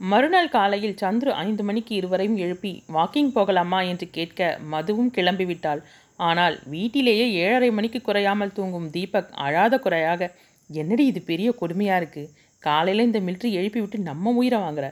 மறுநாள் 0.00 0.54
காலையில் 0.54 1.00
சந்துரு 1.02 1.32
ஐந்து 1.42 1.62
மணிக்கு 1.68 1.92
இருவரையும் 1.98 2.38
எழுப்பி 2.44 2.72
வாக்கிங் 2.96 3.32
போகலாமா? 3.36 3.80
என்று 3.90 4.06
கேட்க 4.16 4.40
மதுவும் 4.72 5.10
கிளம்பிவிட்டாள். 5.16 5.82
ஆனால் 6.28 6.54
வீட்டிலேயே 6.72 7.26
ஏழரை 7.42 7.68
மணிக்கு 7.76 8.00
குறையாமல் 8.08 8.54
தூங்கும் 8.56 8.88
தீபக் 8.94 9.30
அழாத 9.44 9.74
குறையாக 9.84 10.30
என்னடி 10.70 11.04
இது 11.10 11.20
பெரிய 11.30 11.48
கொடுமையாக 11.60 12.00
இருக்குது 12.00 12.32
காலையில் 12.62 13.06
இந்த 13.08 13.20
மிலிட்ரி 13.26 13.50
எழுப்பி 13.60 13.80
விட்டு 13.82 13.98
நம்ம 14.10 14.32
உயிரை 14.40 14.58
வாங்குற? 14.64 14.88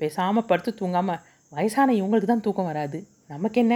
பேசாமல் 0.00 0.48
படுத்து 0.50 0.72
தூங்காமல் 0.80 1.22
வயசான 1.52 1.94
இவங்களுக்கு 2.00 2.28
தான் 2.30 2.44
தூக்கம் 2.46 2.68
வராது. 2.70 2.98
நமக்கு 3.32 3.58
என்ன 3.64 3.74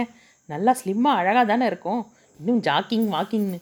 நல்லா 0.49 0.71
ஸ்லிம்மாக 0.81 1.19
அழகாக 1.21 1.45
தானே 1.51 1.65
இருக்கும். 1.71 2.01
இன்னும் 2.39 2.61
ஜாக்கிங் 2.61 3.07
வாக்கிங்னு. 3.15 3.57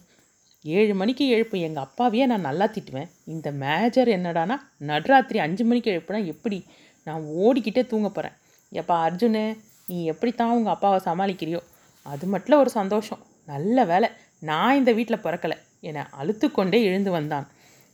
ஏழு 0.63 0.95
மணிக்கு 0.95 1.27
எழுப்பும் 1.27 1.61
எங்கள் 1.61 1.83
அப்பாவையே 1.83 2.25
நான் 2.25 2.41
நல்லா 2.41 2.65
திட்டுவேன். 2.65 3.09
இந்த 3.25 3.51
மேஜர் 3.51 4.07
என்னடானா 4.07 4.55
நடுராத்திரி 4.79 5.37
அஞ்சு 5.37 5.65
மணிக்கு 5.65 5.91
எழுப்புனா 5.91 6.25
எப்படி? 6.25 6.65
நான் 7.03 7.23
ஓடிக்கிட்டே 7.23 7.83
தூங்க 7.87 8.09
போகிறேன் 8.09 8.35
எப்பா 8.71 8.95
அர்ஜுனு 9.07 9.57
நீ 9.87 10.05
எப்படி 10.05 10.31
தான் 10.31 10.49
உங்கள் 10.49 10.73
அப்பாவை 10.73 10.99
சமாளிக்கிறியோ? 11.05 11.61
அது 12.05 12.25
மட்டும் 12.27 12.59
ஒரு 12.59 12.69
சந்தோஷம். 12.69 13.21
நல்ல 13.45 13.85
வேலை 13.85 14.09
நான் 14.39 14.75
இந்த 14.75 14.91
வீட்டில் 14.91 15.23
பிறக்கலை. 15.23 15.57
என 15.79 16.07
அழுத்துக்கொண்டே 16.19 16.79
எழுந்து 16.83 17.11
வந்தான். 17.11 17.47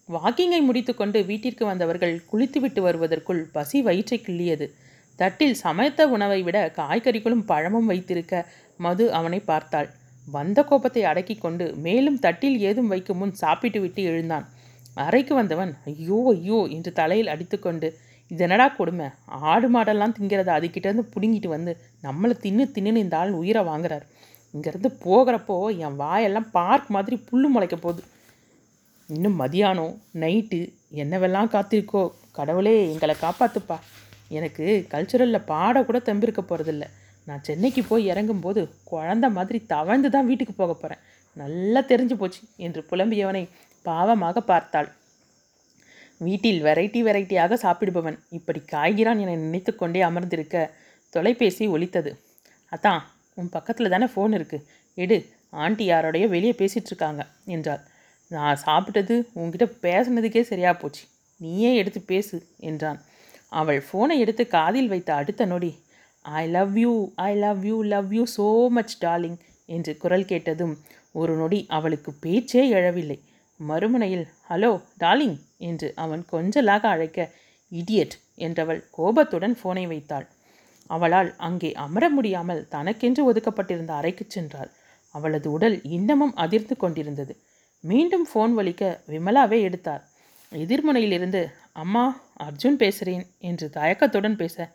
வாக்கிங்கை 0.10 0.62
முடித்துக்கொண்டு 0.62 1.26
வீட்டிற்கு 1.26 1.66
வந்தவர்கள் 1.66 2.26
குளித்துவிட்டு 2.26 2.82
வருவதற்குள் 2.82 3.50
பசி 3.52 3.82
வயிற்றை 3.82 4.22
கிள்ளியது. 4.28 4.68
தட்டில் 5.16 5.54
சமைத்த 5.54 6.08
உணவை 6.08 6.42
விட 6.44 6.72
காய்கறிகளும் 6.76 7.46
பழமும் 7.46 7.86
வைத்திருக்க 7.86 8.46
மது 8.78 9.14
அவனை 9.14 9.40
பார்த்தாள். 9.40 9.90
வந்த 10.28 10.60
கோபத்தை 10.64 11.04
அடக்கி 11.04 11.36
கொண்டு 11.36 11.66
மேலும் 11.86 12.20
தட்டில் 12.20 12.58
ஏதும் 12.60 12.92
வைக்கும் 12.94 13.18
முன் 13.18 13.34
சாப்பிட்டு 13.42 13.80
விட்டு 13.82 14.02
எழுந்தான். 14.04 14.46
அறைக்கு 14.96 15.34
வந்தவன் 15.36 15.72
ஐயோ 15.92 16.20
ஐயோ 16.34 16.60
என்று 16.76 16.92
தலையில் 16.94 17.32
அடித்துக்கொண்டு 17.34 17.88
இதனடா 18.32 18.68
கொடுமை 18.76 19.08
ஆடு 19.52 19.68
மாடெல்லாம் 19.70 20.16
திங்கிறத 20.18 20.50
அதுக்கிட்டேருந்து 20.58 21.06
பிடுங்கிட்டு 21.14 21.48
வந்து 21.48 21.72
நம்மளை 22.04 22.36
தின்னு 22.44 22.66
தின்னு 22.76 23.04
இந்த 23.06 23.18
ஆள் 23.18 23.34
உயிரை 23.42 23.62
வாங்குறார். 23.64 24.06
இங்கேருந்து 24.54 24.90
போகிறப்போ 25.06 25.58
என் 25.78 25.96
வாயெல்லாம் 25.96 26.50
பார்க் 26.52 26.90
மாதிரி 26.90 27.16
புல்லு 27.30 27.48
முளைக்க 27.54 27.78
போகுது. 27.78 28.02
இன்னும் 29.10 29.40
மதியானம் 29.40 29.94
நைட்டு 30.24 30.60
என்னவெல்லாம் 31.02 31.54
காத்திருக்கோ 31.56 32.04
கடவுளே 32.32 32.76
எங்களை 32.94 33.16
காப்பாத்துப்பா. 33.22 33.78
எனக்கு 34.30 34.66
கல்ச்சுரலில் 34.92 35.48
பாட 35.52 35.84
கூட 35.84 35.98
தம்பிருக்க 36.10 36.42
போகிறதில்ல 36.44 36.86
நான் 37.28 37.44
சென்னைக்கு 37.44 37.82
போய் 37.84 38.10
இறங்கும்போது 38.12 38.62
குழந்த 38.92 39.26
மாதிரி 39.30 39.60
தவழ்ந்து 39.66 40.10
தான் 40.10 40.26
வீட்டுக்கு 40.26 40.54
போக 40.54 40.74
போகிறேன் 40.74 41.02
நல்லா 41.38 41.82
தெரிஞ்சு 41.92 42.16
போச்சு. 42.18 42.42
என்று 42.58 42.82
புலம்பியவனை 42.90 43.44
பாவமாக 43.86 44.40
பார்த்தாள். 44.40 44.90
வீட்டில் 46.22 46.60
வெரைட்டி 46.62 47.00
வெரைட்டியாக 47.04 47.58
சாப்பிடுபவன் 47.64 48.18
இப்படி 48.30 48.60
காய்கிறான் 48.74 49.22
என 49.24 49.36
நினைத்து 49.36 49.72
கொண்டே 49.76 50.02
அமர்ந்திருக்க 50.02 50.58
தொலைபேசி 51.14 51.66
ஒலித்தது. 51.68 52.12
அதான் 52.72 53.02
உன் 53.38 53.50
பக்கத்தில் 53.50 53.94
தானே 53.94 54.08
ஃபோன் 54.16 54.36
இருக்குது 54.38 54.66
எடு 54.98 55.18
ஆண்டி 55.54 55.86
யாரோடைய 55.90 56.26
வெளியே 56.28 56.54
பேசிகிட்ருக்காங்க 56.62 57.22
என்றாள். 57.46 57.82
நான் 58.32 58.62
சாப்பிட்டது 58.66 59.16
உன்கிட்ட 59.42 59.66
பேசுனதுக்கே 59.86 60.42
சரியாக 60.42 60.76
போச்சு. 60.78 61.04
நீயே 61.40 61.72
எடுத்து 61.76 62.00
பேசு 62.02 62.38
என்றான். 62.70 63.00
அவள் 63.52 63.80
ஃபோனை 63.88 64.16
எடுத்து 64.24 64.44
காதில் 64.48 64.88
வைத்த 64.88 65.10
அடுத்த 65.16 65.46
நொடி 65.46 65.72
I 66.26 66.48
love 66.48 66.78
you 66.78 67.12
I 67.16 67.36
love 67.36 67.66
you 67.66 67.82
love 67.82 68.14
you 68.14 68.24
so 68.38 68.70
much 68.70 69.06
darling 69.06 69.38
என்று 69.66 69.98
குரல் 69.98 70.26
கேட்டதும் 70.26 70.76
ஒரு 71.12 71.36
நொடி 71.36 71.66
அவளுக்கு 71.68 72.14
பேச்சே 72.14 72.74
எழவில்லை. 72.74 73.18
மறுமுனையில் 73.60 74.28
ஹலோ 74.50 74.84
டார்லிங் 75.00 75.38
என்று 75.58 75.94
அவன் 75.96 76.26
கொஞ்சலாக 76.32 76.84
அழைக்க 76.88 77.30
இடியட் 77.72 78.16
என்றவள் 78.38 78.82
கோபத்துடன் 78.92 79.58
ஃபோனை 79.64 79.88
வைத்தாள். 79.88 80.28
அவளால் 80.88 81.36
அங்கே 81.38 81.72
அமர 81.72 82.10
முடியாமல் 82.10 82.68
தனக்கென்று 82.68 83.34
ஒதுக்கப்பட்டிருந்த 83.34 83.92
அறைக்குச் 83.92 84.34
சென்றாள். 84.36 84.72
அவளது 85.16 85.52
உடல் 85.52 85.82
இன்னமும் 85.84 86.36
அதிர்ந்து 86.36 86.78
கொண்டிருந்தது. 86.78 87.34
மீண்டும் 87.80 88.28
ஃபோன் 88.34 88.54
வலிக்க 88.58 88.84
விமலாவே 89.08 89.62
எடுத்தார். 89.62 90.04
எதிர்முனையிலிருந்து 90.52 91.42
அம்மா 91.74 92.06
அர்ஜுன் 92.40 92.76
பேசுகிறேன் 92.76 93.26
என்று 93.40 93.70
தயக்கத்துடன் 93.70 94.36
பேச 94.36 94.72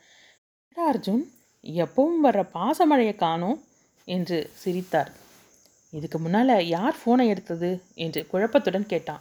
அர்ஜுன்? 0.77 1.23
எப்பவும் 1.65 2.19
வர்ற 2.25 2.49
பாசமழையை 2.55 3.17
காணோம் 3.17 3.65
என்று 4.05 4.51
சிரித்தார். 4.55 5.13
இதுக்கு 5.91 6.19
முன்னால் 6.19 6.67
யார் 6.67 6.97
ஃபோனை 7.05 7.27
எடுத்தது 7.27 7.83
என்று 7.95 8.27
குழப்பத்துடன் 8.33 8.87
கேட்டான். 8.87 9.21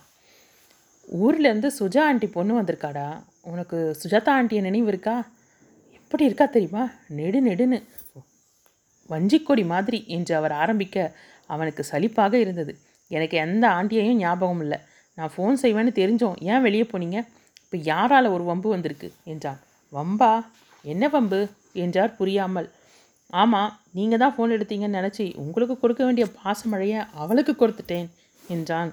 ஊர்லேருந்து 1.22 1.72
சுஜா 1.80 2.00
ஆண்டி 2.00 2.28
பொண்ணு 2.28 2.62
வந்திருக்காடா? 2.62 3.24
உனக்கு 3.42 3.98
சுஜாதா 4.04 4.32
ஆண்டியை 4.40 4.62
நினைவு 4.62 4.88
இருக்கா? 4.88 5.28
எப்படி 5.94 6.24
இருக்கா 6.24 6.46
தெரியுமா? 6.46 6.90
நெடு 7.08 7.46
நெடுன்னு. 7.46 7.84
வஞ்சிக்கொடி 9.10 9.66
மாதிரி 9.66 10.04
என்று 10.08 10.36
அவர் 10.36 10.52
ஆரம்பிக்க 10.52 11.16
அவனுக்கு 11.46 11.86
சலிப்பாக 11.92 12.34
இருந்தது. 12.34 12.78
எனக்கு 13.08 13.38
எந்த 13.38 13.70
ஆண்டியையும் 13.70 14.16
ஞாபகம் 14.16 14.62
இல்லை. 14.62 14.80
நான் 15.16 15.32
ஃபோன் 15.38 15.58
செய்வேன்னு 15.62 15.92
தெரிஞ்சோம். 15.92 16.42
ஏன் 16.42 16.62
வெளியே 16.62 16.84
போனீங்க? 16.84 17.28
இப்போ 17.64 17.78
யாரால் 17.78 18.26
ஒரு 18.26 18.44
வம்பு 18.44 18.70
வந்திருக்கு? 18.70 19.14
என்றான். 19.24 19.60
வம்பா? 19.94 20.46
என்ன 20.82 21.08
வம்பு? 21.08 21.48
என்றார் 21.76 22.18
புரியாமல். 22.20 22.70
ஆமாம் 23.34 23.72
நீங்கள் 23.98 24.22
தான் 24.22 24.34
ஃபோன் 24.36 24.56
எடுத்தீங்கன்னு 24.58 25.00
நினச்சி 25.00 25.26
உங்களுக்கு 25.44 25.76
கொடுக்க 25.80 26.02
வேண்டிய 26.06 26.26
பாசமழையை 26.38 27.00
அவளுக்கு 27.22 27.54
கொடுத்துட்டேன் 27.54 28.08
என்றான். 28.56 28.92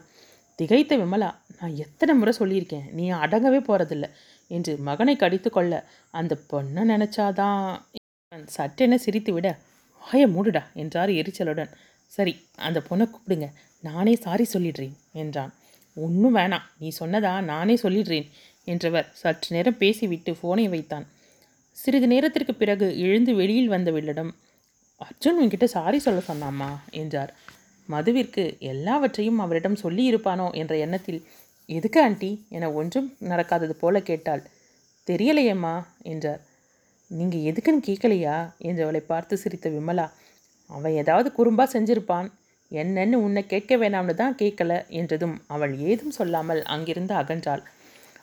திகைத்த 0.59 0.97
விமலா 1.01 1.31
நான் 1.59 1.77
எத்தனை 1.85 2.13
முறை 2.15 2.33
சொல்லியிருக்கேன் 2.41 2.87
நீ 2.97 3.05
அடங்கவே 3.25 3.61
போகிறதில்ல 3.69 4.07
என்று 4.51 4.73
மகனை 4.89 5.15
கடித்து 5.17 5.51
கொள்ள 5.51 5.75
அந்த 6.21 6.35
பொண்ணை 6.51 6.83
நினச்சாதான் 6.93 7.63
சட்டென 8.57 8.97
சிரித்து 9.05 9.33
விட 9.35 9.49
வாய 10.03 10.23
மூடுடா 10.35 10.63
என்றார் 10.83 11.11
எரிச்சலுடன். 11.21 11.71
சரி 12.13 12.33
அந்த 12.67 12.79
பொண்ணை 12.89 13.05
கூப்பிடுங்க 13.07 13.47
நானே 13.85 14.15
சாரி 14.25 14.45
சொல்லிடுறேன் 14.55 14.97
என்றான். 15.23 15.53
ஒன்றும் 15.97 16.37
வேணாம் 16.39 16.67
நீ 16.81 16.89
சொன்னதா 17.01 17.33
நானே 17.53 17.75
சொல்லிடுறேன் 17.83 18.29
என்றவர் 18.67 19.09
சற்று 19.21 19.49
நேரம் 19.55 19.81
பேசிவிட்டு 19.83 20.33
ஃபோனை 20.39 20.67
வைத்தான். 20.75 21.07
சிறிது 21.77 22.07
நேரத்திற்கு 22.07 22.55
பிறகு 22.55 22.87
எழுந்து 22.99 23.35
வெளியில் 23.35 23.73
வந்தவளிடம் 23.73 24.31
அர்ஜுன் 25.01 25.39
உன்கிட்ட 25.41 25.65
சாரி 25.65 25.99
சொல்ல 25.99 26.21
சொன்னாமா 26.29 26.69
என்றார். 26.91 27.33
மதுவிற்கு 27.89 28.43
எல்லாவற்றையும் 28.59 29.39
அவரிடம் 29.39 29.81
சொல்லியிருப்பானோ? 29.83 30.47
என்ற 30.55 30.75
எண்ணத்தில் 30.77 31.21
எதுக்கு 31.69 32.01
ஆண்டி? 32.03 32.31
என 32.49 32.71
ஒன்றும் 32.73 33.09
நடக்காதது 33.21 33.71
போல 33.71 34.01
கேட்டாள். 34.01 34.43
தெரியலையேம்மா 35.09 35.75
என்றார். 36.03 36.41
நீங்கள் 37.11 37.41
எதுக்குன்னு 37.41 37.87
கேட்கலையா? 37.87 38.37
என்றவளை 38.61 39.03
பார்த்து 39.07 39.37
சிரித்த 39.37 39.69
விமலா. 39.69 40.07
அவன் 40.71 40.93
ஏதாவது 40.93 41.31
குறும்பாக 41.39 41.69
செஞ்சிருப்பான். 41.75 42.29
என்னன்னு 42.73 43.15
உன்னை 43.15 43.47
கேட்க 43.47 43.77
வேணாம்னு 43.77 44.15
தான் 44.15 44.37
கேட்கல 44.43 44.73
என்றதும் 44.89 45.41
அவள் 45.47 45.79
ஏதும் 45.79 46.11
சொல்லாமல் 46.11 46.63
அங்கிருந்து 46.65 47.15
அகன்றாள். 47.15 47.63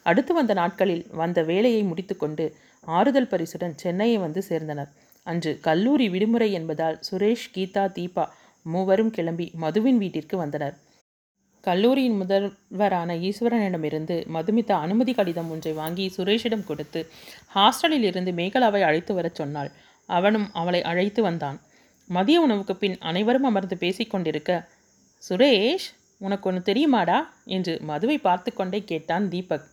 அடுத்து 0.03 0.33
வந்த 0.33 0.53
நாட்களில் 0.53 1.05
வந்த 1.11 1.39
வேலையை 1.43 1.81
முடித்துக்கொண்டு 1.83 2.45
ஆறுதல் 2.87 3.27
பரிசுடன் 3.27 3.77
சென்னையை 3.77 4.17
வந்து 4.17 4.43
சேர்ந்தனர். 4.49 4.87
அன்று 5.23 5.59
கல்லூரி 5.61 6.09
விடுமுறை 6.09 6.51
என்பதால் 6.51 6.99
சுரேஷ் 7.11 7.49
கீதா 7.55 7.83
தீபா 7.97 8.27
மூவரும் 8.63 9.11
கிளம்பி 9.11 9.51
மதுவின் 9.53 9.97
வீட்டிற்கு 9.97 10.37
வந்தனர். 10.37 10.77
கல்லூரியின் 11.61 12.17
முதல்வரான 12.17 13.15
ஈஸ்வரனிடமிருந்து 13.17 14.15
மதுமிதா 14.33 14.71
அனுமதி 14.71 15.13
கடிதம் 15.13 15.51
ஒன்றை 15.51 15.73
வாங்கி 15.73 16.13
சுரேஷிடம் 16.17 16.63
கொடுத்து 16.63 17.07
ஹாஸ்டலில் 17.55 18.03
இருந்து 18.03 18.31
மேகலாவை 18.31 18.81
அழைத்து 18.81 19.13
வரச் 19.13 19.35
சொன்னாள். 19.35 19.71
அவனும் 20.09 20.49
அவளை 20.53 20.83
அழைத்து 20.83 21.21
வந்தான். 21.21 21.59
மதிய 22.09 22.41
உணவுக்கு 22.41 22.75
பின் 22.75 22.97
அனைவரும் 22.99 23.43
அமர்ந்து 23.43 23.75
பேசிக்கொண்டிருக்க 23.79 24.65
சுரேஷ் 25.29 25.87
உனக்கு 26.17 26.49
ஒன்று 26.49 26.73
தெரியுமாடா? 26.73 27.19
என்று 27.45 27.79
மதுவை 27.81 28.17
பார்த்து 28.17 28.53
கொண்டே 28.53 28.83
கேட்டான் 28.83 29.29
தீபக். 29.29 29.67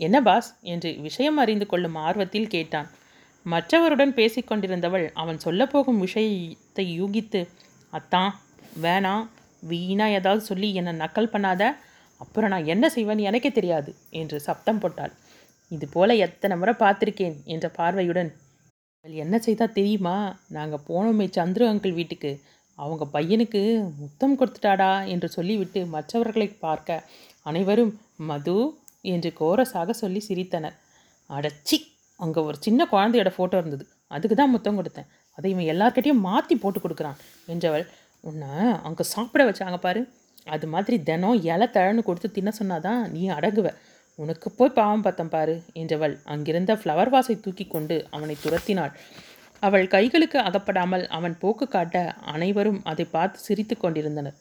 என்ன 0.00 0.16
பாஸ்? 0.22 0.48
என்று 0.72 0.90
விஷயம் 1.00 1.38
அறிந்து 1.42 1.66
கொள்ளும் 1.66 1.96
ஆர்வத்தில் 2.06 2.52
கேட்டான். 2.54 2.88
மற்றவருடன் 3.46 4.12
பேசிக்கொண்டிருந்தவள் 4.12 5.06
அவன் 5.12 5.38
சொல்லப்போகும் 5.44 6.02
விஷயத்தை 6.04 6.86
யூகித்து 7.00 7.40
அத்தான் 7.92 8.32
வேணாம் 8.82 9.24
வீணா 9.62 10.06
ஏதாவது 10.18 10.42
சொல்லி 10.44 10.68
என்னை 10.74 10.92
நக்கல் 11.02 11.32
பண்ணாத. 11.32 11.62
அப்புறம் 12.20 12.50
நான் 12.50 12.70
என்ன 12.74 12.84
செய்வேன்னு 12.94 13.28
எனக்கே 13.30 13.50
தெரியாது 13.50 13.90
என்று 14.10 14.36
சப்தம் 14.40 14.80
போட்டாள். 14.80 15.12
இது 15.70 15.86
போல 15.88 16.14
எத்தனை 16.26 16.54
முறை 16.56 16.74
பார்த்துருக்கேன் 16.78 17.36
என்ற 17.44 17.66
பார்வையுடன் 17.68 18.30
அவள் 18.98 19.20
என்ன 19.24 19.36
செய்தா 19.38 19.66
தெரியுமா? 19.78 20.16
நாங்கள் 20.48 20.84
போனோமே 20.88 21.26
சந்துரு 21.38 21.64
அங்கிள் 21.70 21.98
வீட்டுக்கு. 22.00 22.32
அவங்க 22.78 23.04
பையனுக்கு 23.12 23.60
முத்தம் 24.00 24.36
கொடுத்துட்டாடா 24.40 24.92
என்று 25.06 25.28
சொல்லிவிட்டு 25.28 25.80
மற்றவர்களை 25.86 26.48
பார்க்க 26.66 26.98
அனைவரும் 27.42 27.92
மது 28.30 28.56
என்று 29.04 29.30
கோரஸாக 29.40 29.94
சொல்லி 30.02 30.20
சிரித்தனர். 30.28 30.76
அடச்சி! 31.30 31.78
அங்கே 32.20 32.40
ஒரு 32.48 32.56
சின்ன 32.66 32.80
குழந்தையோட 32.92 33.30
ஃபோட்டோ 33.36 33.56
இருந்தது. 33.62 33.84
அதுக்கு 34.14 34.36
தான் 34.36 34.54
முத்தம் 34.54 34.78
கொடுத்தேன். 34.78 35.08
அதை 35.38 35.48
இவன் 35.54 35.70
எல்லார்கிட்டையும் 35.72 36.24
மாற்றி 36.28 36.54
போட்டு 36.62 36.78
கொடுக்குறான் 36.84 37.18
என்றவள் 37.52 37.84
உன்னை 38.24 38.52
அங்கே 38.88 39.04
சாப்பிட 39.14 39.42
வச்சாங்க 39.48 39.78
பாரு. 39.78 40.00
அது 40.46 40.66
மாதிரி 40.74 40.96
தினம் 41.08 41.40
இலை 41.50 41.66
தழன்னு 41.76 42.02
கொடுத்து 42.08 42.28
தின்ன 42.36 42.50
சொன்னாதான் 42.58 43.00
நீ 43.14 43.22
அடங்குவ. 43.36 43.68
உனக்கு 44.18 44.48
போய் 44.50 44.76
பாவம் 44.78 45.04
பார்த்தம் 45.06 45.32
பாரு 45.34 45.54
என்றவள் 45.80 46.14
அங்கிருந்த 46.32 46.72
ஃப்ளவர் 46.80 47.10
வாஸை 47.14 47.34
தூக்கி 47.40 47.64
கொண்டு 47.66 47.96
அவனை 48.16 48.34
துரத்தினாள். 48.44 48.92
அவள் 49.62 49.86
கைகளுக்கு 49.94 50.38
அகப்படாமல் 50.48 51.04
அவன் 51.16 51.34
போக்கு 51.42 51.66
காட்ட 51.68 51.96
அனைவரும் 52.34 52.80
அதை 52.90 53.04
பார்த்து 53.14 53.38
சிரித்து 53.46 53.76
கொண்டிருந்தனர். 53.76 54.36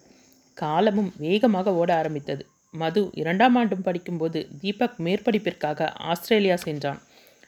காலமும் 0.58 1.12
வேகமாக 1.24 1.74
ஓட 1.82 1.90
ஆரம்பித்தது. 2.02 2.44
மது 2.74 3.02
இரண்டாம் 3.14 3.56
ஆண்டும் 3.56 3.86
படிக்கும்போது 3.88 4.40
தீபக் 4.62 4.98
மேற்படிப்பிற்காக 5.06 5.90
ஆஸ்திரேலியா 6.12 6.58
சென்றான். 6.66 7.00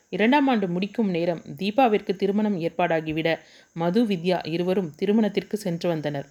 இரண்டாம் 0.09 0.47
ஆண்டு 0.47 0.67
முடிக்கும் 0.67 1.09
நேரம் 1.15 1.41
தீபாவிற்கு 1.59 2.13
திருமணம் 2.15 2.57
ஏற்பாடாகிவிட 2.65 3.29
மது 3.75 4.01
வித்யா 4.11 4.37
இருவரும் 4.53 4.89
திருமணத்திற்கு 4.99 5.57
சென்று 5.57 5.87
வந்தனர். 5.89 6.27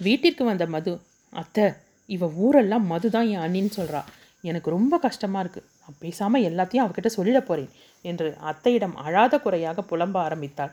வீட்டிற்கு 0.00 0.44
வந்த 0.44 0.64
மது 0.66 0.92
அத்தை 1.32 1.66
இவ 2.08 2.26
ஊரெல்லாம் 2.44 2.86
மது 2.86 3.08
தான் 3.10 3.28
என் 3.32 3.44
அண்ணின்னு 3.46 3.72
சொல்கிறா 3.78 4.00
எனக்கு 4.44 4.68
ரொம்ப 4.70 4.94
கஷ்டமாக 4.98 5.42
இருக்குது 5.44 5.66
நான் 5.80 5.98
பேசாமல் 5.98 6.46
எல்லாத்தையும் 6.48 6.84
அவகிட்ட 6.84 7.10
சொல்லிட 7.16 7.38
போகிறேன் 7.40 7.72
என்று 8.04 8.28
அத்தையிடம் 8.50 8.94
அழாத 9.04 9.34
குறையாக 9.38 9.84
புலம்ப 9.90 10.16
ஆரம்பித்தாள். 10.26 10.72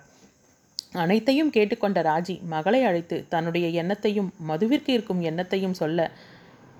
அனைத்தையும் 1.03 1.51
கேட்டுக்கொண்ட 1.55 2.00
ராஜி 2.01 2.36
மகளை 2.48 2.81
அழைத்து 2.89 3.17
தன்னுடைய 3.29 3.67
எண்ணத்தையும் 3.81 4.29
மதுவிற்கு 4.50 4.91
இருக்கும் 4.98 5.22
எண்ணத்தையும் 5.22 5.77
சொல்ல 5.79 6.07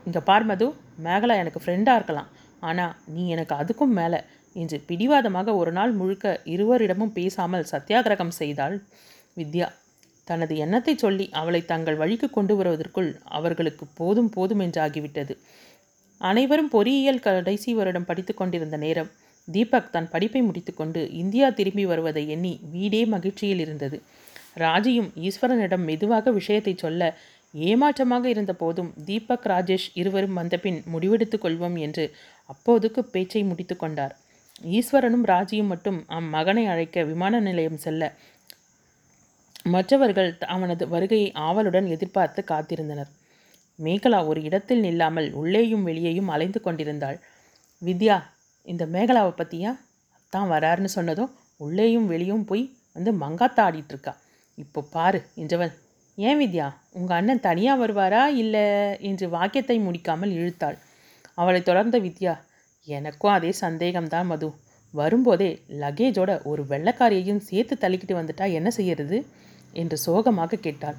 இங்கே 0.06 0.22
பார் 0.30 0.46
மது 0.46 0.66
மேகலா 1.04 1.36
எனக்கு 1.44 1.62
ஃப்ரெண்டாக 1.64 2.00
இருக்கலாம். 2.00 2.30
ஆனால் 2.60 2.94
நீ 3.16 3.24
எனக்கு 3.30 3.54
அதுக்கும் 3.56 3.96
மேலே. 4.00 4.20
என்று 4.56 4.78
பிடிவாதமாக 4.90 5.56
ஒரு 5.56 5.72
நாள் 5.72 5.94
முழுக்க 5.94 6.26
இருவரிடமும் 6.46 7.16
பேசாமல் 7.18 7.66
சத்தியாகிரகம் 7.72 8.38
செய்தாள் 8.42 8.76
வித்யா. 9.38 9.68
தனது 10.28 10.54
எண்ணத்தை 10.58 10.94
சொல்லி 10.96 11.26
அவளை 11.32 11.62
தங்கள் 11.66 11.96
வழிக்கு 11.96 12.28
கொண்டு 12.30 12.54
வருவதற்குள் 12.56 13.10
அவர்களுக்கு 13.38 13.86
போதும் 14.00 14.30
போதும் 14.30 14.60
என்றாகிவிட்டது. 14.60 15.34
அனைவரும் 16.22 16.70
பொறியியல் 16.70 17.24
கடைசி 17.26 17.72
வருடம் 17.74 18.06
படித்து 18.06 18.34
கொண்டிருந்த 18.34 18.78
நேரம் 18.78 19.10
தீபக் 19.48 19.92
தன் 19.92 20.12
படிப்பை 20.14 20.42
முடித்துக்கொண்டு 20.42 21.02
இந்தியா 21.22 21.48
திரும்பி 21.50 21.84
வருவதை 21.86 22.24
எண்ணி 22.30 22.54
வீடே 22.72 23.02
மகிழ்ச்சியில் 23.06 23.60
இருந்தது. 23.60 23.98
ராஜியும் 24.58 25.10
ஈஸ்வரனிடம் 25.28 25.84
மெதுவாக 25.90 26.32
விஷயத்தை 26.32 26.74
சொல்ல 26.84 27.02
ஏமாற்றமாக 27.64 28.26
இருந்த 28.26 28.54
போதும் 28.54 28.92
தீபக் 29.06 29.48
ராஜேஷ் 29.52 29.88
இருவரும் 29.94 30.38
வந்தபின் 30.40 30.80
முடிவெடுத்துக் 30.94 31.44
கொள்வோம் 31.44 31.78
என்று 31.80 32.06
அப்போதுக்கு 32.50 33.02
பேச்சை 33.14 33.42
முடித்து 33.44 33.76
கொண்டார். 33.76 34.14
ஈஸ்வரனும் 34.78 35.26
ராஜியும் 35.26 35.72
மட்டும் 35.74 36.00
அம்மகனை 36.10 36.64
அழைக்க 36.74 37.04
விமான 37.04 37.40
நிலையம் 37.40 37.82
செல்ல 37.86 38.12
மற்றவர்கள் 39.66 40.32
அவனது 40.56 40.84
வருகையை 40.88 41.30
ஆவலுடன் 41.48 41.88
எதிர்பார்த்து 41.88 42.42
காத்திருந்தனர். 42.52 43.12
மேகலா 43.80 44.20
ஒரு 44.28 44.40
இடத்தில் 44.44 44.84
நில்லாமல் 44.84 45.30
உள்ளேயும் 45.32 45.84
வெளியேயும் 45.84 46.32
அலைந்து 46.36 46.60
கொண்டிருந்தாள். 46.62 47.18
வித்யா 47.82 48.18
இந்த 48.68 48.84
மேகலாவை 48.86 49.34
பற்றியா 49.38 49.72
தான் 50.34 50.52
வராருன்னு 50.52 50.92
சொன்னதும் 50.98 51.34
உள்ளேயும் 51.58 52.08
வெளியும் 52.08 52.46
போய் 52.46 52.64
வந்து 52.94 53.12
மங்காத்தா 53.14 53.64
ஆடிட்டுருக்கா 53.68 54.14
இப்போ 54.58 54.82
பாரு 54.96 55.20
என்றவள் 55.36 55.74
ஏன் 56.18 56.40
வித்யா? 56.42 56.68
உங்கள் 56.96 57.18
அண்ணன் 57.18 57.40
தனியாக 57.40 57.80
வருவாரா 57.82 58.26
இல்லை 58.26 58.66
என்று 59.00 59.30
வாக்கியத்தை 59.30 59.78
முடிக்காமல் 59.80 60.32
இழுத்தாள். 60.32 60.78
அவளை 61.34 61.64
தொடர்ந்த 61.64 62.00
வித்யா 62.00 62.34
எனக்கும் 62.88 63.32
அதே 63.32 63.52
சந்தேகம்தான் 63.62 64.26
மது. 64.26 64.50
வரும்போதே 64.94 65.50
லக்கேஜோட 65.80 66.32
ஒரு 66.44 66.64
வெள்ளைக்காரியையும் 66.64 67.42
சேர்த்து 67.50 67.76
தள்ளிக்கிட்டு 67.76 68.16
வந்துட்டா 68.20 68.46
என்ன 68.54 68.70
செய்யறது? 68.70 69.18
என்று 69.74 69.98
சோகமாக 69.98 70.56
கேட்டாள். 70.56 70.98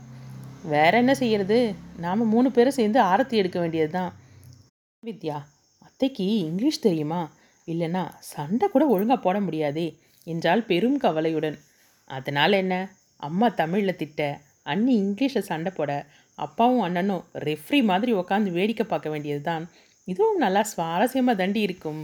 வேற 0.65 0.93
என்ன 0.99 1.15
செய்யறது? 1.15 1.59
நாம் 1.97 2.29
மூணு 2.29 2.51
பேரும் 2.51 2.79
சேர்ந்து 2.79 3.01
ஆரத்தி 3.03 3.35
எடுக்க 3.35 3.59
வேண்டியது 3.61 3.91
தான் 3.91 4.13
வித்யா 5.03 5.39
அத்தைக்கு 5.79 6.25
இங்கிலீஷ் 6.39 6.81
தெரியுமா? 6.81 7.21
இல்லைன்னா 7.69 8.03
சண்டை 8.33 8.69
கூட 8.69 8.85
ஒழுங்காக 8.87 9.21
போட 9.21 9.37
முடியாதே? 9.41 9.87
என்றால் 10.27 10.65
பெரும் 10.65 10.99
கவலையுடன். 10.99 11.59
அதனால் 12.11 12.53
என்ன? 12.53 12.75
அம்மா 13.21 13.49
தமிழில் 13.49 13.97
திட்ட 13.97 14.21
அண்ணி 14.73 14.95
இங்கிலீஷில் 15.05 15.49
சண்டை 15.51 15.71
போட 15.79 15.93
அப்பாவும் 16.39 16.85
அண்ணனும் 16.87 17.25
ரெஃப்ரி 17.49 17.81
மாதிரி 17.91 18.13
உட்காந்து 18.21 18.51
வேடிக்கை 18.59 18.85
பார்க்க 18.87 19.13
வேண்டியது 19.15 19.43
தான் 19.51 19.65
இதுவும் 20.09 20.43
நல்லா 20.45 20.63
சுவாரஸ்யமாக 20.73 21.41
தண்டி 21.41 21.61
இருக்கும். 21.67 22.01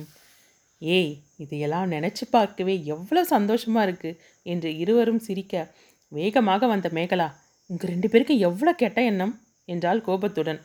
ஏய் 0.82 1.12
இதையெல்லாம் 1.42 1.92
நினச்சி 1.94 2.24
பார்க்கவே 2.34 2.74
எவ்வளோ 2.94 3.22
சந்தோஷமாக 3.34 3.86
இருக்குது 3.86 4.18
என்று 4.46 4.70
இருவரும் 4.82 5.22
சிரிக்க 5.26 5.64
வேகமாக 6.12 6.66
வந்த 6.72 6.88
மேகலா 6.98 7.28
உங்கள் 7.70 7.90
ரெண்டு 7.92 8.08
பேருக்கும் 8.12 8.42
எவ்வளோ 8.48 8.72
கெட்ட 8.82 9.00
எண்ணம்? 9.10 9.34
என்றால் 9.68 10.00
கோபத்துடன். 10.08 10.60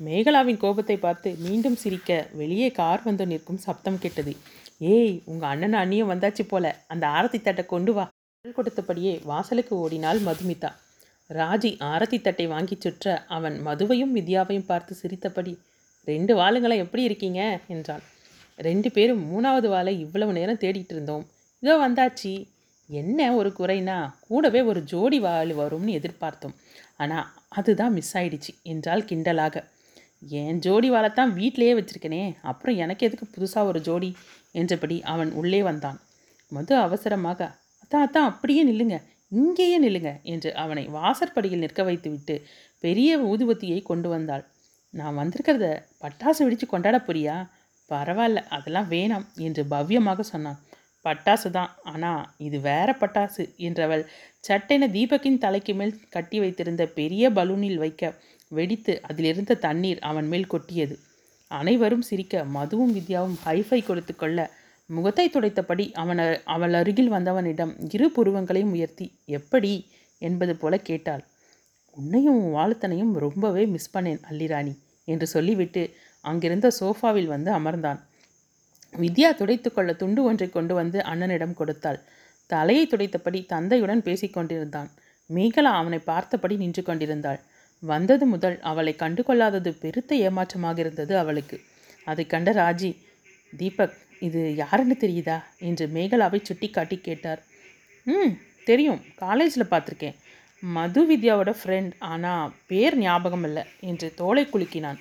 மேகலாவின் 0.00 0.60
கோபத்தை 0.64 0.96
பார்த்து 1.04 1.28
மீண்டும் 1.46 1.78
சிரிக்க 1.82 2.18
வெளியே 2.40 2.68
கார் 2.78 3.02
வந்து 3.08 3.24
நிற்கும் 3.32 3.62
சப்தம் 3.64 4.00
கேட்டது. 4.02 4.32
ஏய் 4.94 5.14
உங்கள் 5.30 5.50
அண்ணன் 5.52 5.78
அண்ணியும் 5.80 6.10
வந்தாச்சு 6.12 6.44
போல 6.52 6.74
அந்த 6.92 7.04
ஆரத்தி 7.16 7.38
தட்டை 7.46 7.64
கொண்டு 7.72 7.94
வா. 7.96 8.04
கொடுத்தபடியே 8.58 9.14
வாசலுக்கு 9.30 9.74
ஓடினாள் 9.84 10.20
மதுமிதா. 10.28 10.70
ராஜி 11.30 11.70
ஆரத்தி 11.80 12.20
தட்டை 12.20 12.46
வாங்கி 12.46 12.76
சுற்ற 12.78 13.24
அவன் 13.28 13.66
மதுவையும் 13.66 14.14
வித்யாவையும் 14.14 14.66
பார்த்து 14.66 14.94
சிரித்தபடி 14.94 15.58
ரெண்டு 16.04 16.36
வாளுங்களாம் 16.36 16.76
எப்படி 16.76 17.02
இருக்கீங்க? 17.02 17.60
என்றான். 17.68 18.02
ரெண்டு 18.56 18.90
பேரும் 18.90 19.22
மூணாவது 19.30 19.68
வாளை 19.68 20.00
இவ்வளவு 20.00 20.32
நேரம் 20.32 20.60
தேடிட்டு 20.60 20.94
இருந்தோம். 20.94 21.24
இதோ 21.62 21.88
வந்தாச்சு. 21.88 22.46
என்ன 22.90 23.34
ஒரு 23.34 23.52
குறைனா 23.58 24.10
கூடவே 24.20 24.60
ஒரு 24.62 24.82
ஜோடி 24.82 25.18
வாள் 25.20 25.52
வரும்னு 25.54 25.96
எதிர்பார்த்தோம். 25.98 26.54
ஆனால் 26.96 27.26
அதுதான் 27.48 27.92
மிஸ் 27.92 28.16
ஆயிடுச்சு 28.16 28.52
என்றால் 28.62 29.02
கிண்டலாக. 29.02 29.56
என் 30.28 30.58
ஜோடி 30.58 30.90
வாழைத்தான் 30.90 31.32
வீட்டிலேயே 31.32 31.74
வச்சிருக்கனே 31.74 32.34
அப்புறம் 32.42 32.76
எனக்கு 32.76 33.06
எதுக்கு 33.06 33.26
புதுசாக 33.26 33.64
ஒரு 33.64 33.80
ஜோடி? 33.80 34.16
என்றபடி 34.52 35.02
அவன் 35.02 35.32
உள்ளே 35.32 35.62
வந்தான். 35.62 36.00
மது 36.52 36.76
அவசரமாக 36.76 37.50
அதான் 37.82 38.04
அதான் 38.06 38.30
அப்படியே 38.30 38.64
நில்லுங்க. 38.64 38.96
இங்கேயே 39.32 39.78
நில்லுங்க 39.78 40.10
என்று 40.32 40.50
அவனை 40.54 40.84
வாசற்படியில் 40.98 41.62
நிற்க 41.64 41.82
வைத்துவிட்டு 41.82 42.34
பெரிய 42.84 43.10
ஊதுவத்தியை 43.30 43.80
கொண்டு 43.82 44.08
வந்தாள். 44.08 44.44
நான் 44.94 45.18
வந்திருக்கிறத 45.20 45.66
பட்டாசு 46.02 46.40
வெடித்து 46.44 46.66
கொண்டாட 46.68 46.96
போறியா? 47.06 47.36
பரவாயில்ல 47.90 48.40
அதெல்லாம் 48.56 48.88
வேணாம் 48.94 49.26
என்று 49.46 49.62
பவ்யமாக 49.74 50.24
சொன்னான். 50.32 50.58
பட்டாசு 51.04 51.48
தான் 51.50 51.72
ஆனால் 51.84 52.22
இது 52.46 52.58
வேற 52.60 52.88
பட்டாசு 53.00 53.42
என்றவள் 53.58 54.02
சட்டென 54.44 54.88
தீபக்கின் 54.96 55.42
தலைக்கு 55.44 55.72
மேல் 55.74 55.94
கட்டி 56.08 56.38
வைத்திருந்த 56.40 56.84
பெரிய 56.98 57.30
பலூனில் 57.30 57.82
வைக்க 57.84 58.12
வெடித்து 58.52 58.92
அதிலிருந்த 59.08 59.58
தண்ணீர் 59.66 60.00
அவன் 60.10 60.28
மேல் 60.32 60.50
கொட்டியது. 60.54 60.96
அனைவரும் 61.50 62.06
சிரிக்க 62.08 62.44
மதுவும் 62.56 62.94
வித்யாவும் 62.96 63.36
ஹைஃபை 63.44 63.80
கொடுத்து 63.84 64.14
கொள்ள 64.14 64.38
முகத்தை 64.90 65.30
துடைத்தபடி 65.30 65.92
அவன் 65.92 66.42
அவள் 66.44 66.72
அருகில் 66.72 67.12
வந்தவனிடம் 67.12 67.72
இரு 67.94 68.06
புருவங்களையும் 68.16 68.70
உயர்த்தி 68.70 69.06
எப்படி? 69.24 69.86
என்பது 70.18 70.56
போல 70.56 70.76
கேட்டாள். 70.78 71.24
உன்னையும் 71.96 72.38
உன் 72.42 72.54
வாழ்த்தனையும் 72.54 73.12
ரொம்பவே 73.12 73.66
மிஸ் 73.66 73.96
பண்ணேன் 73.96 74.20
அல்லிராணி 74.30 74.72
என்று 75.04 75.26
சொல்லிவிட்டு 75.26 75.82
அங்கிருந்த 76.20 76.68
சோஃபாவில் 76.80 77.24
வந்து 77.24 77.50
அமர்ந்தான். 77.52 78.00
வித்யா 78.92 79.30
துடைத்துக்கொள்ள 79.34 79.96
துண்டு 79.96 80.22
ஒன்றை 80.22 80.48
கொண்டு 80.50 80.74
வந்து 80.74 80.98
அண்ணனிடம் 80.98 81.54
கொடுத்தாள். 81.54 82.00
தலையை 82.46 82.86
துடைத்தபடி 82.86 83.46
தந்தையுடன் 83.46 84.02
பேசிக் 84.02 84.32
கொண்டிருந்தான். 84.32 84.90
மேகலா 85.30 85.72
அவனை 85.72 85.98
பார்த்தபடி 85.98 86.56
நின்று 86.56 86.82
கொண்டிருந்தாள். 86.82 87.40
வந்தது 87.82 88.26
முதல் 88.26 88.60
அவளை 88.60 88.96
கண்டு 88.96 89.22
கொள்ளாதது 89.22 89.74
பெருத்த 89.74 90.14
ஏமாற்றமாக 90.16 90.78
இருந்தது 90.78 91.18
அவளுக்கு. 91.18 91.60
அதை 92.04 92.26
கண்ட 92.26 92.52
ராஜி 92.52 92.90
தீபக் 93.56 93.96
இது 94.20 94.54
யாருன்னு 94.54 94.96
தெரியுதா? 95.00 95.36
என்று 95.58 95.86
மேகலாவை 95.86 96.42
சுட்டி 96.42 96.68
காட்டி 96.70 96.96
கேட்டார். 96.98 97.40
ம் 98.06 98.32
தெரியும். 98.64 99.00
காலேஜில் 99.14 99.70
பார்த்துருக்கேன். 99.70 100.16
மது 100.62 101.00
வித்யாவோட 101.06 101.50
ஃப்ரெண்ட் 101.58 101.92
ஆனால் 101.98 102.52
பேர் 102.66 102.96
ஞாபகம் 102.98 103.44
இல்லை 103.44 103.62
என்று 103.80 104.14
தோலை 104.14 104.44
குலுக்கினான். 104.44 104.98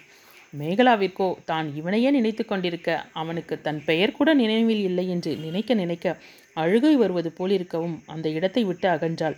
மேகலாவிற்கோ 0.53 1.27
தான் 1.45 1.75
இவனையே 1.75 2.09
நினைத்து 2.11 2.45
கொண்டிருக்க 2.45 2.89
அவனுக்கு 3.13 3.61
தன் 3.61 3.83
பெயர் 3.85 4.11
கூட 4.11 4.33
நினைவில் 4.33 4.83
இல்லை 4.83 5.05
என்று 5.09 5.35
நினைக்க 5.37 5.73
நினைக்க 5.73 6.15
அழுகை 6.53 6.95
வருவது 6.95 7.31
போல் 7.31 7.51
இருக்கவும் 7.51 8.03
அந்த 8.05 8.29
இடத்தை 8.29 8.63
விட்டு 8.63 8.87
அகன்றாள். 8.89 9.37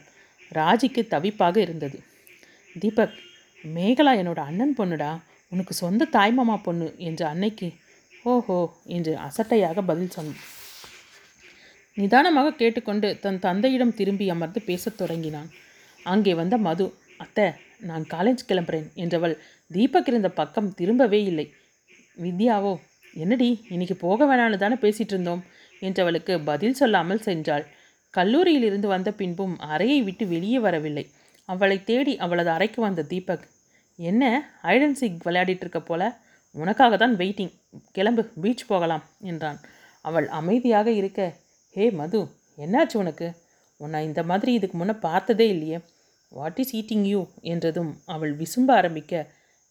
ராஜிக்கு 0.52 1.02
தவிப்பாக 1.10 1.58
இருந்தது. 1.58 1.98
தீபக் 2.76 3.18
மேகலா 3.64 4.14
என்னோட 4.22 4.40
அண்ணன் 4.40 4.76
பொண்ணுடா. 4.78 5.12
உனக்கு 5.52 5.74
சொந்த 5.74 6.08
தாய்மாமா 6.12 6.56
பொண்ணு 6.64 6.96
என்று 6.98 7.26
அன்னைக்கு 7.26 7.68
ஓஹோ 8.24 8.60
என்று 8.86 9.14
அசட்டையாக 9.16 9.82
பதில் 9.82 10.10
சொன்னான் 10.10 10.42
நிதானமாக 11.98 12.50
கேட்டுக்கொண்டு 12.52 13.20
தன் 13.20 13.40
தந்தையிடம் 13.40 13.94
திரும்பி 13.94 14.30
அமர்ந்து 14.30 14.60
பேசத் 14.62 14.98
தொடங்கினான். 14.98 15.50
அங்கே 16.06 16.34
வந்த 16.34 16.58
மது 16.58 16.86
அத்தை 17.18 17.46
நான் 17.80 18.06
காலேஜ் 18.10 18.46
கிளம்புறேன் 18.48 18.88
என்றவள் 18.96 19.36
தீபக் 19.68 20.08
இருந்த 20.08 20.30
பக்கம் 20.30 20.70
திரும்பவே 20.78 21.20
இல்லை. 21.32 21.46
வித்யாவோ 22.18 22.74
என்னடி 23.14 23.50
இன்னைக்கு 23.70 23.96
போக 23.96 24.26
வேணான்னு 24.26 24.58
தானே 24.58 24.76
பேசிட்டு 24.76 25.14
இருந்தோம் 25.14 25.42
என்றவளுக்கு 25.82 26.44
பதில் 26.44 26.74
சொல்லாமல் 26.74 27.26
சென்றாள். 27.26 27.66
கல்லூரியிலிருந்து 28.14 28.88
வந்த 28.88 29.12
பின்பும் 29.12 29.60
அறையை 29.60 30.02
விட்டு 30.02 30.28
வெளியே 30.28 30.60
வரவில்லை. 30.60 31.06
அவளை 31.46 31.84
தேடி 31.84 32.18
அவளது 32.18 32.50
அறைக்கு 32.50 32.82
வந்த 32.82 33.04
தீபக் 33.04 33.46
என்ன 34.00 34.24
ஐடன்சிக் 34.64 35.24
விளையாடிட்டு 35.26 35.66
இருக்க 35.66 35.82
போல? 35.82 36.04
உனக்காக 36.56 36.98
தான் 36.98 37.16
வெயிட்டிங் 37.16 37.54
கிளம்பு 37.92 38.24
பீச் 38.42 38.68
போகலாம் 38.68 39.04
என்றான். 39.20 39.60
அவள் 40.06 40.28
அமைதியாக 40.28 40.92
இருக்க 40.92 41.22
ஹே 41.76 41.92
மது 41.92 42.20
என்னாச்சு 42.58 42.98
உனக்கு? 42.98 43.28
உன்னை 43.78 44.06
இந்த 44.06 44.24
மாதிரி 44.24 44.54
இதுக்கு 44.54 44.78
முன்னே 44.78 44.94
பார்த்ததே 44.94 45.48
இல்லையே. 45.48 45.80
வாட் 46.30 46.60
இஸ் 46.60 46.76
ஈட்டிங் 46.76 47.06
யூ 47.06 47.28
என்றதும் 47.42 47.92
அவள் 48.06 48.34
விசும்ப 48.38 48.72
ஆரம்பிக்க 48.72 49.14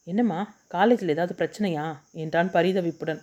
என்னம்மா 0.04 0.38
காலேஜில் 0.68 1.08
ஏதாவது 1.08 1.34
பிரச்சனையா? 1.38 1.86
என்றான் 2.12 2.50
பரிதவிப்புடன். 2.50 3.20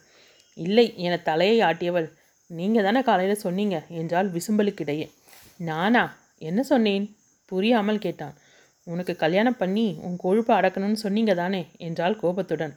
இல்லை 0.57 0.93
என 0.97 1.17
தலையை 1.17 1.59
ஆட்டியவள் 1.61 2.07
நீங்கள் 2.49 2.83
தானே 2.83 3.01
காலையில் 3.01 3.35
சொன்னீங்க? 3.35 3.83
என்றால் 3.89 4.31
விசும்பலுக்கிடையே. 4.31 5.07
நானா? 5.57 6.03
என்ன 6.37 6.63
சொன்னேன்? 6.63 7.05
புரியாமல் 7.45 7.99
கேட்டான். 7.99 8.35
உனக்கு 8.83 9.15
கல்யாணம் 9.15 9.57
பண்ணி 9.57 9.85
உன் 10.01 10.17
கொழுப்பை 10.23 10.53
அடக்கணும்னு 10.57 10.93
சொன்னீங்க 10.93 11.33
தானே? 11.35 11.67
என்றால் 11.77 12.15
கோபத்துடன். 12.15 12.75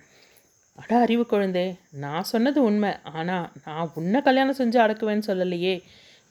அட 0.78 0.98
அறிவு 0.98 1.26
குழந்தே 1.26 1.64
நான் 1.90 2.22
சொன்னது 2.22 2.62
உண்மை 2.62 2.90
ஆனால் 3.12 3.46
நான் 3.64 3.90
உன்னை 3.94 4.20
கல்யாணம் 4.22 4.58
செஞ்சு 4.58 4.78
அடக்குவேன்னு 4.78 5.28
சொல்லலையே 5.28 5.74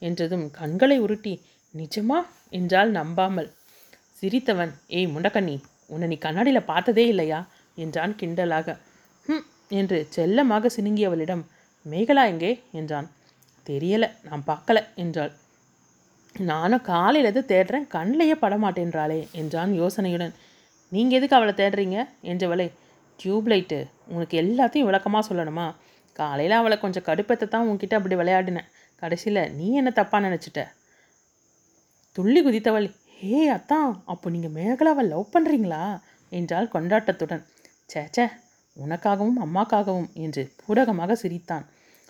என்றதும் 0.02 0.50
கண்களை 0.50 0.98
உருட்டி 0.98 1.34
நிஜமா? 1.74 2.18
என்றால் 2.48 2.90
நம்பாமல். 2.90 3.48
சிரித்தவன் 4.18 4.72
ஏய் 4.88 5.06
முண்டக்கண்ணி 5.06 5.56
உன்னை 5.86 6.06
நீ 6.08 6.16
கண்ணாடியில் 6.18 6.68
பார்த்ததே 6.70 7.06
இல்லையா? 7.06 7.40
என்றான் 7.74 8.14
கிண்டலாக. 8.20 8.76
ம் 9.26 9.44
என்று 9.68 10.06
செல்லமாக 10.10 10.70
சினுங்கியவளிடம் 10.76 11.44
மேகலா 11.86 12.24
எங்கே? 12.26 12.52
என்றான். 12.72 13.08
தெரியலை 13.66 14.08
நான் 14.22 14.46
பார்க்கல 14.46 14.78
என்றாள். 14.94 15.32
நானும் 16.34 16.86
காலையிலேருந்து 16.86 17.44
தேடுறேன் 17.52 17.86
கண்ணிலேயே 17.94 18.36
படமாட்டேன்றாளே 18.40 19.20
என்றான் 19.32 19.72
யோசனையுடன். 19.72 20.34
நீங்கள் 20.92 21.18
எதுக்கு 21.18 21.36
அவளை 21.36 21.54
தேடுறீங்க? 21.54 21.98
என்றவளை 22.22 22.66
டியூப்லைட்டு. 23.20 23.78
உனக்கு 24.14 24.34
எல்லாத்தையும் 24.42 24.88
விளக்கமாக 24.88 25.22
சொல்லணுமா? 25.28 25.66
காலையில் 26.20 26.54
அவளை 26.60 26.76
கொஞ்சம் 26.84 27.06
கடுப்பத்தை 27.08 27.46
தான் 27.48 27.68
உன்கிட்ட 27.70 27.94
அப்படி 27.98 28.16
விளையாடினேன். 28.20 28.68
கடைசியில் 29.02 29.42
நீ 29.58 29.66
என்ன 29.80 29.90
தப்பாக 29.98 30.20
நினச்சிட்ட? 30.26 30.60
துள்ளி 32.16 32.40
குதித்தவள் 32.46 32.88
ஹே 33.20 33.40
அத்தான் 33.56 33.90
அப்போ 34.12 34.26
நீங்கள் 34.34 34.54
மேகலாவை 34.58 35.02
லவ் 35.12 35.32
பண்ணுறீங்களா 35.34 35.82
என்றாள் 36.32 36.72
கொண்டாட்டத்துடன். 36.74 37.42
ச்சே 37.90 38.02
ச்சே 38.14 38.26
உனக்காகவும் 38.76 39.38
அம்மாக்காகவும் 39.44 40.10
என்று 40.24 40.42
பூடகமாக 40.60 41.12
சிரித்தான். 41.22 41.64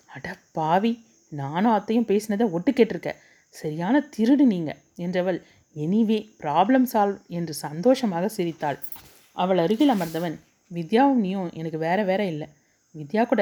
அட 0.09 0.27
பாவி 0.57 0.91
நானும் 1.31 1.75
அத்தையும் 1.77 2.07
பேசினதை 2.11 2.45
ஒட்டு 2.55 2.71
கேட்டிருக்க. 2.71 3.11
சரியான 3.55 3.95
திருடு 4.15 4.45
நீங்க 4.53 4.71
என்றவள். 5.05 5.39
எனிவே 5.75 6.19
ப்ராப்ளம் 6.43 6.87
சால்வ் 6.93 7.17
என்று 7.37 7.53
சந்தோஷமாக 7.65 8.29
சிரித்தாள். 8.37 8.79
அவள் 9.37 9.61
அருகில் 9.63 9.93
அமர்ந்தவன் 9.95 10.35
வித்யாவும் 10.71 11.23
நீயும் 11.23 11.51
எனக்கு 11.53 11.77
வேற 11.77 11.99
வேற 12.03 12.21
இல்லை. 12.25 12.47
வித்யா 12.95 13.23
கூட 13.25 13.41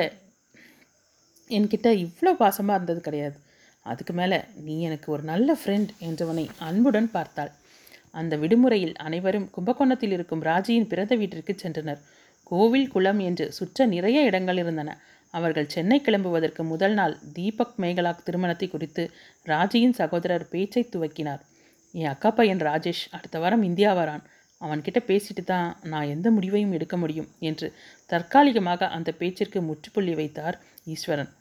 என்கிட்ட 1.49 1.87
இவ்வளோ 2.05 2.31
பாசமாக 2.39 2.77
இருந்தது 2.77 3.01
கிடையாது. 3.01 3.37
அதுக்கு 3.85 4.13
மேலே 4.13 4.37
நீ 4.65 4.75
எனக்கு 4.81 5.07
ஒரு 5.11 5.23
நல்ல 5.23 5.49
ஃப்ரெண்ட் 5.53 5.91
என்றவனை 5.99 6.45
அன்புடன் 6.57 7.09
பார்த்தாள். 7.11 7.51
அந்த 8.11 8.33
விடுமுறையில் 8.37 8.95
அனைவரும் 8.97 9.49
கும்பகோணத்தில் 9.49 10.11
இருக்கும் 10.11 10.43
ராஜியின் 10.43 10.87
பிறந்த 10.87 11.13
வீட்டிற்கு 11.15 11.53
சென்றனர். 11.63 12.01
கோவில் 12.43 12.89
குளம் 12.89 13.19
என்று 13.19 13.45
சுற்ற 13.51 13.85
நிறைய 13.85 14.17
இடங்கள் 14.21 14.57
இருந்தன. 14.57 14.89
அவர்கள் 15.33 15.67
சென்னை 15.67 15.97
கிளம்புவதற்கு 16.01 16.61
முதல் 16.63 16.93
நாள் 16.93 17.15
தீபக் 17.33 17.75
மேகலா 17.77 18.11
திருமணத்தை 18.23 18.67
குறித்து 18.69 19.03
ராஜியின் 19.45 19.95
சகோதரர் 19.99 20.45
பேச்சை 20.49 20.83
துவக்கினார். 20.95 21.41
என் 21.93 22.11
அக்கா 22.13 22.29
பையன் 22.31 22.59
ராஜேஷ். 22.59 23.03
அடுத்த 23.11 23.39
வாரம் 23.39 23.63
இந்தியா 23.63 23.91
வரான் 23.95 24.23
அவன்கிட்ட 24.61 24.99
பேசிட்டு 25.09 25.43
தான் 25.43 25.67
நான் 25.91 26.11
எந்த 26.13 26.27
முடிவையும் 26.31 26.73
எடுக்க 26.77 26.95
முடியும் 26.97 27.29
என்று 27.49 27.67
தற்காலிகமாக 28.09 28.87
அந்த 28.97 29.09
பேச்சிற்கு 29.19 29.59
முற்றுப்புள்ளி 29.61 30.13
வைத்தார் 30.19 30.57
ஈஸ்வரன். 30.93 31.31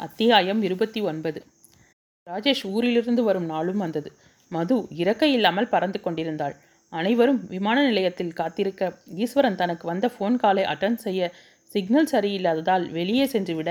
அத்தியாயம் 0.00 0.60
இருபத்தி 0.62 1.00
ஒன்பது. 1.00 1.40
ராஜேஷ் 2.26 2.64
ஊரிலிருந்து 2.72 3.22
வரும் 3.22 3.50
நாளும் 3.52 3.82
வந்தது. 3.84 4.10
மது 4.50 4.76
இறக்கை 5.02 5.30
இல்லாமல் 5.36 5.72
பறந்து 5.74 5.98
கொண்டிருந்தாள். 6.00 6.54
அனைவரும் 6.92 7.40
விமான 7.52 7.78
நிலையத்தில் 7.88 8.36
காத்திருக்க 8.40 8.90
ஈஸ்வரன் 9.24 9.60
தனக்கு 9.62 9.84
வந்த 9.88 10.06
ஃபோன் 10.14 10.36
காலை 10.42 10.64
அட்டன் 10.72 10.98
செய்ய 11.04 11.30
சிக்னல் 11.72 12.10
சரியில்லாததால் 12.14 12.84
வெளியே 12.90 13.24
சென்றுவிட 13.26 13.70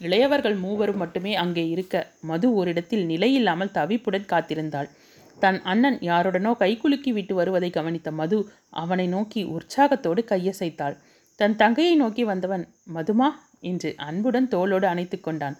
இளையவர்கள் 0.00 0.56
மூவரும் 0.62 1.00
மட்டுமே 1.02 1.32
அங்கே 1.42 1.64
இருக்க 1.74 1.96
மது 2.20 2.48
ஓரிடத்தில் 2.52 3.04
நிலையில்லாமல் 3.12 3.74
தவிப்புடன் 3.78 4.30
காத்திருந்தாள். 4.32 4.88
தன் 5.38 5.58
அண்ணன் 5.62 5.98
யாருடனோ 6.00 6.50
கைக்குலுக்கி 6.58 7.10
விட்டு 7.12 7.34
வருவதை 7.34 7.70
கவனித்த 7.70 8.10
மது 8.10 8.38
அவனை 8.70 9.06
நோக்கி 9.06 9.44
உற்சாகத்தோடு 9.44 10.22
கையசைத்தாள். 10.28 10.96
தன் 11.38 11.56
தங்கையை 11.56 11.94
நோக்கி 11.96 12.24
வந்தவன் 12.24 12.64
மதுமா 12.94 13.28
என்று 13.60 13.94
அன்புடன் 13.96 14.48
தோளோடு 14.48 14.84
அணைத்து 14.84 15.20
கொண்டான். 15.20 15.56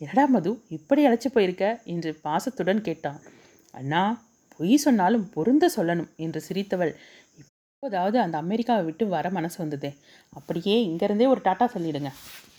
என்னடா 0.00 0.24
மது 0.26 0.50
இப்படி 0.68 1.06
அழைச்சி 1.06 1.28
போயிருக்க? 1.32 1.80
என்று 1.84 2.10
பாசத்துடன் 2.22 2.80
கேட்டான். 2.80 3.18
அண்ணா 3.70 4.02
பொய் 4.58 4.76
சொன்னாலும் 4.76 5.30
பொருந்த 5.30 5.70
சொல்லணும் 5.76 6.10
என்று 6.16 6.40
சிரித்தவள். 6.48 6.92
இப்போதாவது 7.38 8.18
அந்த 8.18 8.36
அமெரிக்காவை 8.38 8.84
விட்டு 8.84 9.04
வர 9.06 9.30
மனசு 9.30 9.56
வந்ததே. 9.58 9.90
அப்படியே 10.32 10.76
இங்கேருந்தே 10.88 11.26
ஒரு 11.26 11.40
டாட்டா 11.44 11.66
சொல்லிடுங்க. 11.74 12.10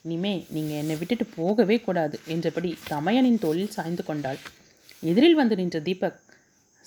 இனிமே 0.04 0.46
நீங்கள் 0.50 0.78
என்னை 0.78 0.96
விட்டுட்டு 0.98 1.26
போகவே 1.36 1.78
கூடாது 1.82 2.20
என்றபடி 2.28 2.78
தமையனின் 2.90 3.40
தோளில் 3.40 3.70
சாய்ந்து 3.70 4.04
கொண்டாள். 4.04 4.40
எதிரில் 5.02 5.36
வந்து 5.36 5.56
நின்ற 5.56 5.80
தீபக் 5.80 6.20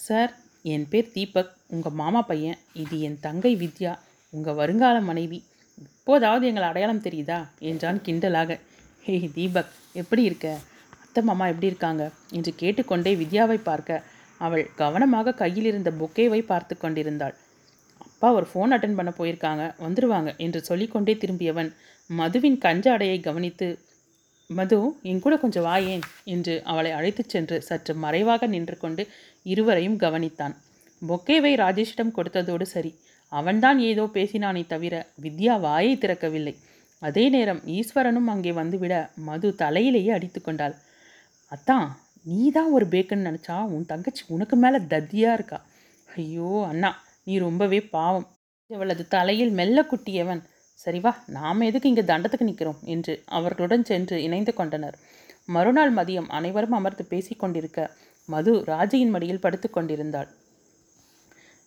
சார் 0.07 0.33
என் 0.63 0.87
பேர் 0.89 1.13
தீபக். 1.15 1.51
உங்கள் 1.67 1.93
மாமா 1.93 2.21
பையன் 2.23 2.59
இது 2.73 3.01
என் 3.01 3.19
தங்கை 3.21 3.53
வித்யா. 3.57 3.93
உங்கள் 4.33 4.55
வருங்கால 4.55 5.01
மனைவி. 5.01 5.39
இப்போதாவது 5.79 6.47
எங்களை 6.47 6.69
அடையாளம் 6.69 7.03
தெரியுதா? 7.03 7.39
என்றான் 7.71 8.01
கிண்டலாக. 8.07 8.59
ஹே 9.03 9.31
தீபக் 9.35 9.73
எப்படி 9.93 10.23
இருக்க? 10.23 10.49
அத்தை 11.03 11.23
மாமா 11.25 11.47
எப்படி 11.47 11.67
இருக்காங்க? 11.67 12.05
என்று 12.31 12.55
கேட்டுக்கொண்டே 12.55 13.13
வித்யாவை 13.15 13.59
பார்க்க 13.63 14.03
அவள் 14.41 14.65
கவனமாக 14.75 15.35
கையில் 15.35 15.65
இருந்த 15.65 15.91
பொக்கேவை 15.91 16.41
பார்த்து 16.47 16.75
கொண்டிருந்தாள். 16.77 17.35
அப்பா 17.99 18.29
ஒரு 18.33 18.47
ஃபோன் 18.53 18.73
அட்டன் 18.77 18.97
பண்ண 18.99 19.11
போயிருக்காங்க 19.19 19.65
வந்துடுவாங்க 19.85 20.31
என்று 20.37 20.61
சொல்லிக்கொண்டே 20.65 21.15
திரும்பியவன் 21.15 21.71
மதுவின் 22.11 22.59
கஞ்ச 22.59 22.87
அடையை 22.93 23.21
கவனித்து 23.21 23.69
மது 24.51 24.77
என் 25.03 25.21
கூட 25.21 25.35
கொஞ்சம் 25.37 25.67
வாயேன் 25.67 26.05
என்று 26.25 26.55
அவளை 26.65 26.91
அழைத்துச் 26.91 27.29
சென்று 27.29 27.57
சற்று 27.63 27.93
மறைவாக 27.95 28.47
நின்று 28.47 28.77
கொண்டு 28.79 29.03
இருவரையும் 29.43 29.99
கவனித்தான். 29.99 30.55
பொக்கேவை 31.03 31.53
ராஜேஷிடம் 31.55 32.15
கொடுத்ததோடு 32.17 32.63
சரி. 32.63 32.93
அவன்தான் 33.33 33.79
ஏதோ 33.79 34.05
பேசினானே 34.15 34.67
தவிர 34.67 34.95
வித்யா 35.23 35.61
வாயை 35.61 35.95
திறக்கவில்லை. 35.97 36.55
அதே 37.03 37.29
நேரம் 37.29 37.61
ஈஸ்வரனும் 37.67 38.27
அங்கே 38.27 38.53
வந்துவிட 38.53 38.95
மது 39.15 39.55
தலையிலேயே 39.59 40.13
அடித்து 40.13 40.41
கொண்டாள். 40.41 40.75
அத்தான் 41.53 41.87
நீ 42.23 42.51
தான் 42.51 42.73
ஒரு 42.73 42.87
பேக்குன்னு 42.87 43.29
நினச்சா 43.29 43.57
உன் 43.65 43.87
தங்கச்சி 43.87 44.23
உனக்கு 44.29 44.57
மேலே 44.57 44.79
தத்தியாக 44.79 45.33
இருக்கா? 45.33 45.59
ஐயோ 46.09 46.67
அண்ணா 46.69 46.91
நீ 47.23 47.39
ரொம்பவே 47.39 47.81
பாவம். 47.81 48.27
இவளது 48.67 49.09
தலையில் 49.09 49.51
மெல்ல 49.51 49.87
குட்டியவன். 49.91 50.43
சரி 50.75 51.01
வா 51.01 51.13
நாம் 51.27 51.61
எதுக்கு 51.61 51.89
இங்கே 51.89 52.03
தண்டத்துக்கு 52.03 52.49
நிற்கிறோம் 52.51 52.79
என்று 52.85 53.23
அவர்களுடன் 53.27 53.85
சென்று 53.85 54.23
இணைந்து 54.23 54.55
கொண்டனர். 54.55 54.97
மறுநாள் 55.45 55.93
மதியம் 55.95 56.29
அனைவரும் 56.29 56.77
அமர்ந்து 56.79 57.05
பேசிக்கொண்டிருக்க 57.11 57.81
மது 58.35 58.53
ராஜையின் 58.73 59.15
மடியில் 59.15 59.45
படுத்து 59.45 59.69
கொண்டிருந்தாள். 59.71 60.29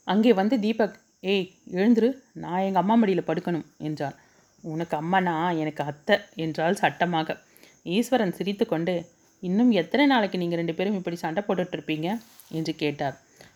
அங்கே 0.08 0.32
வந்து 0.42 0.56
தீபக் 0.66 1.00
ஏய் 1.34 1.48
எழுந்துரு 1.78 2.10
நான் 2.44 2.64
எங்கள் 2.68 2.82
அம்மா 2.84 2.96
மடியில் 3.02 3.28
படுக்கணும் 3.28 3.68
என்றான். 3.88 4.16
உனக்கு 4.64 4.96
அம்மானா 5.02 5.36
எனக்கு 5.62 5.82
அத்தை 5.92 6.16
என்றால் 6.44 6.80
சட்டமாக. 6.84 7.38
ஈஸ்வரன் 7.96 8.38
சிரித்துக்கொண்டு 8.38 8.96
இன்னும் 9.44 9.72
எத்தனை 9.82 10.06
நாளைக்கு 10.12 10.38
நீங்கள் 10.42 10.60
ரெண்டு 10.62 10.76
பேரும் 10.78 10.98
இப்படி 11.00 11.18
சண்டை 11.24 11.42
போட்டுட்ருப்பீங்க 11.48 12.08
என்று 12.58 12.74
கேட்டார். 12.82 13.16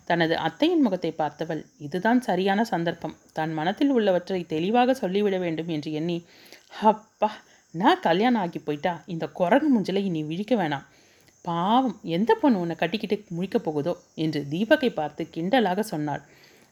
தனது 0.10 0.34
அத்தையின் 0.48 0.84
முகத்தை 0.86 1.12
பார்த்தவள் 1.22 1.62
இதுதான் 1.86 2.20
சரியான 2.28 2.60
சந்தர்ப்பம். 2.74 3.16
தன் 3.38 3.54
மனத்தில் 3.60 3.94
உள்ளவற்றை 3.98 4.42
தெளிவாக 4.54 4.96
சொல்லிவிட 5.02 5.38
வேண்டும் 5.46 5.72
என்று 5.76 5.92
எண்ணி 6.00 6.18
அப்பா 6.92 7.30
நான் 7.74 8.04
கல்யாணம் 8.08 8.42
ஆகி 8.44 8.60
போயிட்டா 8.68 8.94
இந்த 9.14 9.26
குரங்கு 9.40 9.70
முஞ்சில 9.74 10.02
இனி 10.10 10.22
விழிக்க 10.30 10.54
வேணாம். 10.62 10.86
பாவம் 11.48 11.96
எந்த 12.16 12.32
பொண்ணு 12.36 12.60
உன்னை 12.60 12.76
கட்டிக்கிட்டு 12.76 13.18
முழிக்கப் 13.38 13.66
போகுதோ? 13.66 13.94
என்று 14.16 14.40
தீபக்கை 14.52 14.90
பார்த்து 14.94 15.24
கிண்டலாக 15.36 15.80
சொன்னாள். 15.92 16.24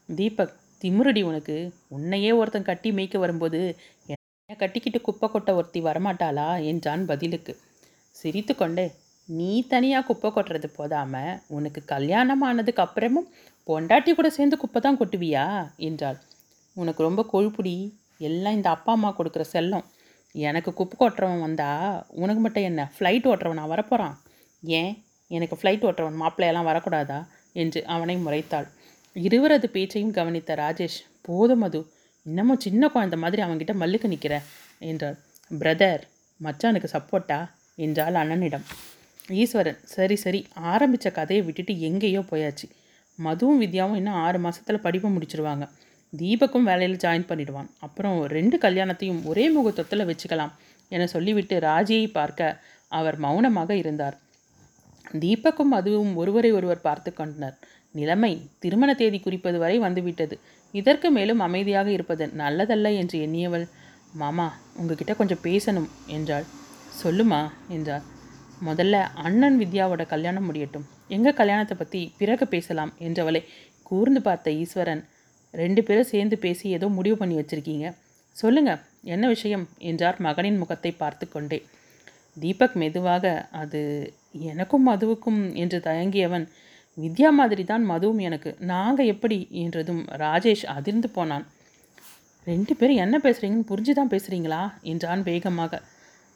தீபக் 0.09 0.53
திமுருடி 0.81 1.21
உனக்கு 1.21 1.55
உன்னையே 1.88 2.31
ஒருத்தன் 2.31 2.69
கட்டி 2.69 2.89
மேய்க்க 2.91 3.17
வரும்போது 3.17 3.59
என்ன 4.07 4.57
கட்டிக்கிட்டு 4.57 4.99
குப்பை 5.01 5.27
கொட்ட 5.29 5.51
ஒருத்தி 5.55 5.81
வரமாட்டாளா? 5.81 6.49
என்றான் 6.63 7.03
பதிலுக்கு. 7.05 7.53
சிரித்து 8.15 8.55
கொண்டே 8.55 8.85
நீ 9.29 9.51
தனியாக 9.67 10.05
குப்பை 10.07 10.29
கொட்டுறது 10.31 10.67
போதாமல் 10.75 11.39
உனக்கு 11.47 11.81
கல்யாணம் 11.85 12.41
ஆனதுக்கு 12.41 12.83
அப்புறமும் 12.83 13.29
பொண்டாட்டி 13.67 14.11
கூட 14.13 14.29
சேர்ந்து 14.29 14.57
குப்பை 14.57 14.79
தான் 14.81 14.99
கொட்டுவியா? 14.99 15.45
என்றாள். 15.88 16.19
உனக்கு 16.75 17.01
ரொம்ப 17.03 17.21
கொழுப்புடி 17.33 17.75
எல்லாம் 18.21 18.53
இந்த 18.53 18.69
அப்பா 18.69 18.91
அம்மா 18.91 19.09
கொடுக்குற 19.17 19.43
செல்லம். 19.53 19.85
எனக்கு 20.35 20.71
குப்பை 20.73 20.95
கொட்டுறவன் 20.97 21.45
வந்தா 21.47 21.69
உனக்கு 22.15 22.41
மட்டும் 22.41 22.63
என்ன 22.63 22.81
ஃப்ளைட் 22.95 23.27
ஓட்டுறவன் 23.31 23.59
நான் 23.61 23.73
வரப்போகிறான் 23.73 24.15
ஏன்? 24.65 25.04
எனக்கு 25.28 25.56
ஃப்ளைட் 25.56 25.86
ஓட்டுறவன் 25.86 26.21
மாப்பிள்ளையெல்லாம் 26.21 26.69
வரக்கூடாதா? 26.71 27.28
என்று 27.54 27.86
அவனை 27.86 28.17
முறைத்தாள். 28.17 28.67
இருவரது 29.13 29.69
பேச்சையும் 29.69 30.12
கவனித்த 30.12 30.56
ராஜேஷ் 30.56 30.97
போதும் 31.21 31.60
மது. 31.60 31.89
இன்னமும் 32.23 32.60
சின்ன 32.60 32.88
குழந்தை 32.88 33.19
மாதிரி 33.19 33.41
அவன்கிட்ட 33.41 33.73
மல்லுக்கு 33.73 34.08
நிற்கிற 34.08 34.41
என்றாள். 34.80 35.17
பிரதர் 35.60 36.01
மச்சானுக்கு 36.43 36.88
சப்போர்ட்டா 36.91 37.49
என்றாள் 37.75 38.13
அண்ணனிடம். 38.13 38.65
ஈஸ்வரன் 39.30 39.80
சரி 39.84 40.15
சரி. 40.15 40.47
ஆரம்பித்த 40.54 41.12
கதையை 41.12 41.45
விட்டுட்டு 41.45 41.80
எங்கேயோ 41.80 42.19
போயாச்சு. 42.19 42.67
மதுவும் 43.23 43.62
வித்யாவும் 43.62 43.95
இன்னும் 43.95 44.13
ஆறு 44.13 44.39
மாதத்தில் 44.39 44.80
படிப்பு 44.80 45.10
முடிச்சிருவாங்க. 45.10 45.69
தீபக்கும் 46.17 46.63
வேலையில் 46.63 46.97
ஜாயின் 46.97 47.30
பண்ணிடுவான். 47.30 47.69
அப்புறம் 47.80 48.23
ரெண்டு 48.25 48.58
கல்யாணத்தையும் 48.58 49.25
ஒரே 49.25 49.49
முகூர்த்தத்தில் 49.49 50.08
வச்சுக்கலாம் 50.08 50.51
என 50.89 51.08
சொல்லிவிட்டு 51.08 51.60
ராஜியை 51.60 52.12
பார்க்க 52.12 52.62
அவர் 52.88 53.17
மௌனமாக 53.17 53.75
இருந்தார். 53.75 54.17
தீபக்கும் 55.23 55.73
அதுவும் 55.78 56.13
ஒருவரை 56.15 56.51
ஒருவர் 56.51 56.86
பார்த்து 56.88 57.10
கொண்டனர். 57.13 57.56
நிலைமை 57.95 58.32
திருமண 58.60 58.89
தேதி 58.93 59.19
குறிப்பது 59.19 59.58
வரை 59.60 59.78
வந்துவிட்டது. 59.80 60.36
இதற்கு 60.73 61.08
மேலும் 61.12 61.39
அமைதியாக 61.39 61.89
இருப்பது 61.91 62.25
நல்லதல்ல 62.41 62.89
என்று 63.01 63.17
எண்ணியவள் 63.25 63.65
மாமா 64.13 64.47
உங்ககிட்ட 64.80 65.13
கொஞ்சம் 65.13 65.43
பேசணும் 65.43 65.89
என்றாள். 66.08 66.45
சொல்லுமா 67.04 67.41
என்றார் 67.67 68.04
முதல்ல 68.67 68.95
அண்ணன் 69.25 69.58
வித்யாவோட 69.62 70.04
கல்யாணம் 70.06 70.45
முடியட்டும். 70.45 70.86
எங்கள் 71.08 71.39
கல்யாணத்தை 71.39 71.75
பற்றி 71.78 72.01
பிறகு 72.19 72.45
பேசலாம் 72.47 72.91
என்றவளை 73.08 73.41
கூர்ந்து 73.84 74.21
பார்த்த 74.21 74.54
ஈஸ்வரன் 74.62 75.04
ரெண்டு 75.54 75.82
பேரும் 75.84 76.12
சேர்ந்து 76.12 76.36
பேசி 76.38 76.65
ஏதோ 76.78 76.88
முடிவு 76.97 77.17
பண்ணி 77.17 77.36
வச்சிருக்கீங்க. 77.38 77.88
சொல்லுங்க 78.36 78.71
என்ன 79.13 79.25
விஷயம்? 79.28 79.65
என்றார் 79.89 80.17
மகனின் 80.28 80.62
முகத்தை 80.62 80.91
பார்த்து 81.01 81.25
கொண்டே. 81.30 81.60
தீபக் 82.38 82.78
மெதுவாக 82.82 83.25
அது 83.62 83.82
எனக்கும் 84.39 84.87
மதுவுக்கும் 84.87 85.53
என்று 85.53 85.79
தயங்கியவன் 85.79 86.47
வித்யா 87.01 87.29
மாதிரி 87.29 87.63
தான் 87.63 87.89
மதுவும் 87.89 88.17
எனக்கு. 88.17 88.55
நாங்கள் 88.59 89.05
எப்படி? 89.05 89.47
என்றதும் 89.51 90.05
ராஜேஷ் 90.05 90.65
அதிர்ந்து 90.65 91.09
போனான். 91.09 91.47
ரெண்டு 92.45 92.75
பேரும் 92.75 92.95
என்ன 92.95 93.17
பேசுகிறீங்கன்னு 93.17 93.69
புரிஞ்சு 93.69 93.91
தான் 93.91 94.09
பேசுகிறீங்களா 94.09 94.81
என்றான் 94.81 95.23
வேகமாக. 95.23 95.81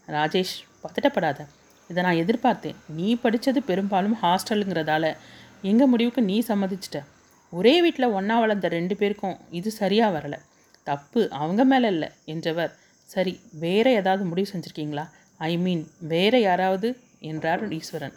ராஜேஷ் 0.08 0.56
பதட்டப்படாத. 0.84 1.46
இதை 1.90 2.04
நான் 2.04 2.16
எதிர்பார்த்தேன். 2.16 2.76
நீ 2.88 3.16
படித்தது 3.16 3.64
பெரும்பாலும் 3.64 4.18
ஹாஸ்டலுங்கிறதால. 4.22 5.18
எங்கள் 5.62 5.88
முடிவுக்கு 5.88 6.22
நீ 6.22 6.40
சம்மதிச்சிட்ட. 6.40 7.06
ஒரே 7.52 7.82
வீட்டில் 7.82 8.06
ஒன்றா 8.06 8.40
வளர்ந்த 8.40 8.68
ரெண்டு 8.68 8.96
பேருக்கும் 8.96 9.38
இது 9.50 9.72
சரியாக 9.72 10.20
வரலை. 10.20 10.40
தப்பு 10.84 11.30
அவங்க 11.32 11.66
மேலே 11.66 11.88
இல்லை. 11.88 12.10
என்றவர். 12.26 12.76
சரி 13.04 13.40
வேறு 13.52 13.92
ஏதாவது 13.92 14.26
முடிவு 14.26 14.50
செஞ்சுருக்கீங்களா? 14.54 15.10
ஐ 15.38 15.58
மீன் 15.58 15.88
வேறு 16.00 16.42
யாராவது 16.42 16.98
என்றார் 17.22 17.64
ஈஸ்வரன். 17.78 18.16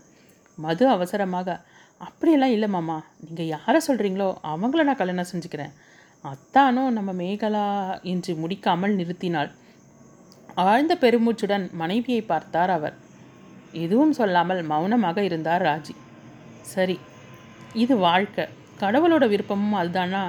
மது 0.59 0.85
அவசரமாக 0.89 1.49
அப்படியெல்லாம் 2.01 2.55
இல்லை 2.57 2.69
மாமா 2.69 2.97
நீங்கள் 3.25 3.51
யாரை 3.55 3.81
சொல்கிறீங்களோ 3.87 4.29
அவங்கள 4.53 4.83
நான் 4.89 5.01
கல்யாணம் 5.01 5.31
செஞ்சுக்கிறேன். 5.33 5.73
அத்தானும் 6.25 6.97
நம்ம 6.97 7.11
மேகலா 7.21 7.67
என்று 8.13 8.33
முடிக்காமல் 8.43 8.97
நிறுத்தினாள். 9.01 9.51
ஆழ்ந்த 10.65 10.95
பெருமூச்சுடன் 11.03 11.65
மனைவியை 11.81 12.23
பார்த்தார் 12.33 12.73
அவர். 12.79 12.97
எதுவும் 13.85 14.17
சொல்லாமல் 14.19 14.61
மௌனமாக 14.73 15.19
இருந்தார் 15.29 15.65
ராஜி. 15.69 15.95
சரி 16.73 16.97
இது 17.83 17.95
வாழ்க்கை. 18.07 18.45
கடவுளோட 18.83 19.25
விருப்பமும் 19.33 19.79
அதுதானா? 19.81 20.23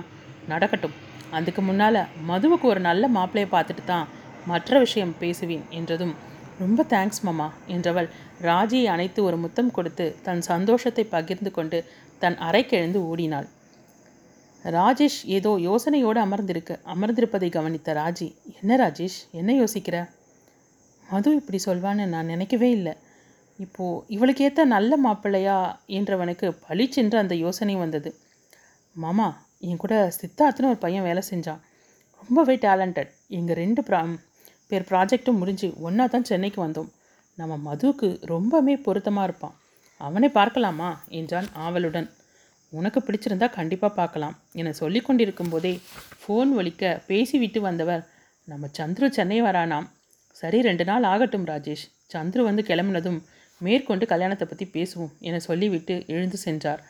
நடக்கட்டும். 0.51 0.95
அதுக்கு 1.38 1.62
முன்னால் 1.62 1.99
மதுவுக்கு 2.29 2.65
ஒரு 2.73 2.81
நல்ல 2.89 3.03
மாப்பிள்ளையை 3.17 3.49
பார்த்துட்டு 3.53 3.83
தான் 3.86 4.09
மற்ற 4.51 4.79
விஷயம் 4.86 5.13
பேசுவேன் 5.21 5.65
என்றதும் 5.79 6.13
ரொம்ப 6.59 6.83
தேங்க்ஸ் 6.83 7.21
மாமா 7.21 7.51
என்றவள் 7.67 8.09
ராஜியை 8.41 8.85
அணைத்து 8.85 9.23
ஒரு 9.23 9.37
முத்தம் 9.37 9.71
கொடுத்து 9.71 10.15
தன் 10.23 10.41
சந்தோஷத்தை 10.41 11.03
பகிர்ந்து 11.05 11.51
கொண்டு 11.51 11.85
தன் 12.19 12.35
அறைக்கெழுந்து 12.35 12.99
ஓடினாள். 13.09 13.47
ராஜேஷ் 14.63 15.19
ஏதோ 15.25 15.51
யோசனையோடு 15.57 16.19
அமர்ந்திருக்க 16.19 16.79
அமர்ந்திருப்பதை 16.85 17.49
கவனித்த 17.49 17.93
ராஜி 17.93 18.27
என்ன 18.61 18.77
ராஜேஷ் 18.77 19.17
என்ன 19.31 19.53
யோசிக்கிற? 19.53 20.09
மது 21.09 21.35
இப்படி 21.35 21.59
சொல்வான்னு 21.65 22.05
நான் 22.05 22.25
நினைக்கவே 22.25 22.69
இல்லை. 22.69 22.93
இப்போது 23.59 24.03
இவளுக்கேற்ற 24.07 24.63
நல்ல 24.65 24.97
மாப்பிள்ளையா? 24.97 25.57
என்றவனுக்கு 25.87 26.47
பளிச்சென்று 26.67 27.17
அந்த 27.17 27.35
யோசனை 27.35 27.75
வந்தது. 27.75 28.11
மாமா 28.95 29.47
என் 29.59 29.77
கூட 29.77 30.11
சித்தார்த்துன்னு 30.21 30.71
ஒரு 30.73 30.77
பையன் 30.77 31.03
வேலை 31.03 31.23
செஞ்சான். 31.31 31.61
ரொம்பவே 32.21 32.55
டேலண்டட் 32.55 33.11
எங்கள் 33.27 33.55
ரெண்டு 33.55 33.83
ப்ரா 33.83 33.99
பேர் 34.73 34.89
ப்ராஜெக்ட்டும் 34.91 35.39
முடிஞ்சு 35.41 35.69
ஒன்றா 35.88 36.05
தான் 36.07 36.29
சென்னைக்கு 36.31 36.59
வந்தோம். 36.65 36.91
நம்ம 37.38 37.53
மதுவுக்கு 37.67 38.07
ரொம்பவே 38.33 38.75
பொருத்தமாக 38.86 39.27
இருப்பான். 39.29 39.55
அவனை 40.01 40.29
பார்க்கலாமா? 40.38 40.89
என்றான் 41.19 41.47
ஆவலுடன். 41.65 42.07
உனக்கு 42.73 42.99
பிடிச்சிருந்தா 42.99 43.47
கண்டிப்பாக 43.57 43.93
பார்க்கலாம் 43.97 44.36
என 44.59 44.71
சொல்லி 44.79 44.99
கொண்டிருக்கும் 44.99 45.51
போதே 45.53 45.73
ஃபோன் 46.21 46.51
ஒலிக்க 46.59 46.93
பேசிவிட்டு 47.09 47.59
வந்தவர் 47.67 48.01
நம்ம 48.47 48.69
சந்துரு 48.77 49.07
சென்னை 49.17 49.38
வரானாம். 49.47 49.88
சரி 50.36 50.59
ரெண்டு 50.67 50.86
நாள் 50.89 51.05
ஆகட்டும் 51.12 51.45
ராஜேஷ். 51.51 51.83
சந்துரு 52.13 52.43
வந்து 52.47 52.63
கிளம்புனதும் 52.69 53.19
மேற்கொண்டு 53.62 54.05
கல்யாணத்தை 54.13 54.45
பற்றி 54.47 54.65
பேசுவோம் 54.75 55.13
என 55.27 55.39
சொல்லிவிட்டு 55.47 55.95
எழுந்து 56.15 56.38
சென்றார். 56.45 56.81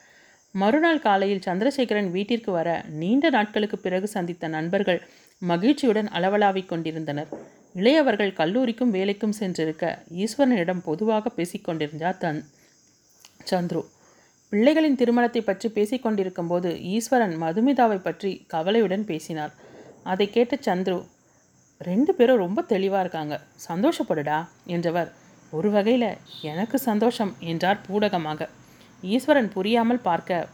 மறுநாள் 0.55 1.03
காலையில் 1.07 1.45
சந்திரசேகரன் 1.47 2.09
வீட்டிற்கு 2.15 2.51
வர 2.57 2.69
நீண்ட 3.01 3.29
நாட்களுக்கு 3.35 3.77
பிறகு 3.85 4.07
சந்தித்த 4.07 4.47
நண்பர்கள் 4.55 4.99
மகிழ்ச்சியுடன் 5.41 6.09
அளவலாவிக் 6.17 6.69
கொண்டிருந்தனர். 6.71 7.31
இளையவர்கள் 7.75 8.37
கல்லூரிக்கும் 8.39 8.93
வேலைக்கும் 8.93 9.37
சென்றிருக்க 9.39 9.85
ஈஸ்வரனிடம் 10.23 10.81
பொதுவாக 10.89 11.31
பேசிக்கொண்டிருந்தார் 11.37 12.21
தன் 12.23 12.41
சந்துரு. 13.51 13.81
பிள்ளைகளின் 14.51 14.99
திருமணத்தை 15.01 15.41
பற்றி 15.41 15.67
பேசிக்கொண்டிருக்கும் 15.77 16.49
போது 16.51 16.69
ஈஸ்வரன் 16.93 17.35
மதுமிதாவை 17.43 17.99
பற்றி 18.01 18.31
கவலையுடன் 18.53 19.05
பேசினார். 19.11 19.53
அதை 20.03 20.27
கேட்ட 20.29 20.55
சந்துரு 20.67 20.99
ரெண்டு 21.81 22.11
பேரும் 22.17 22.41
ரொம்ப 22.45 22.59
தெளிவாக 22.73 23.03
இருக்காங்க. 23.03 23.35
சந்தோஷப்படுடா 23.69 24.39
என்றவர் 24.75 25.09
ஒரு 25.53 25.69
வகையில் 25.71 26.09
எனக்கு 26.51 26.77
சந்தோஷம் 26.89 27.31
என்றார் 27.51 27.81
பூடகமாக. 27.87 28.47
ஈஸ்வரன் 29.03 29.49
புரியாமல் 29.55 30.05
பார்க்க 30.09 30.47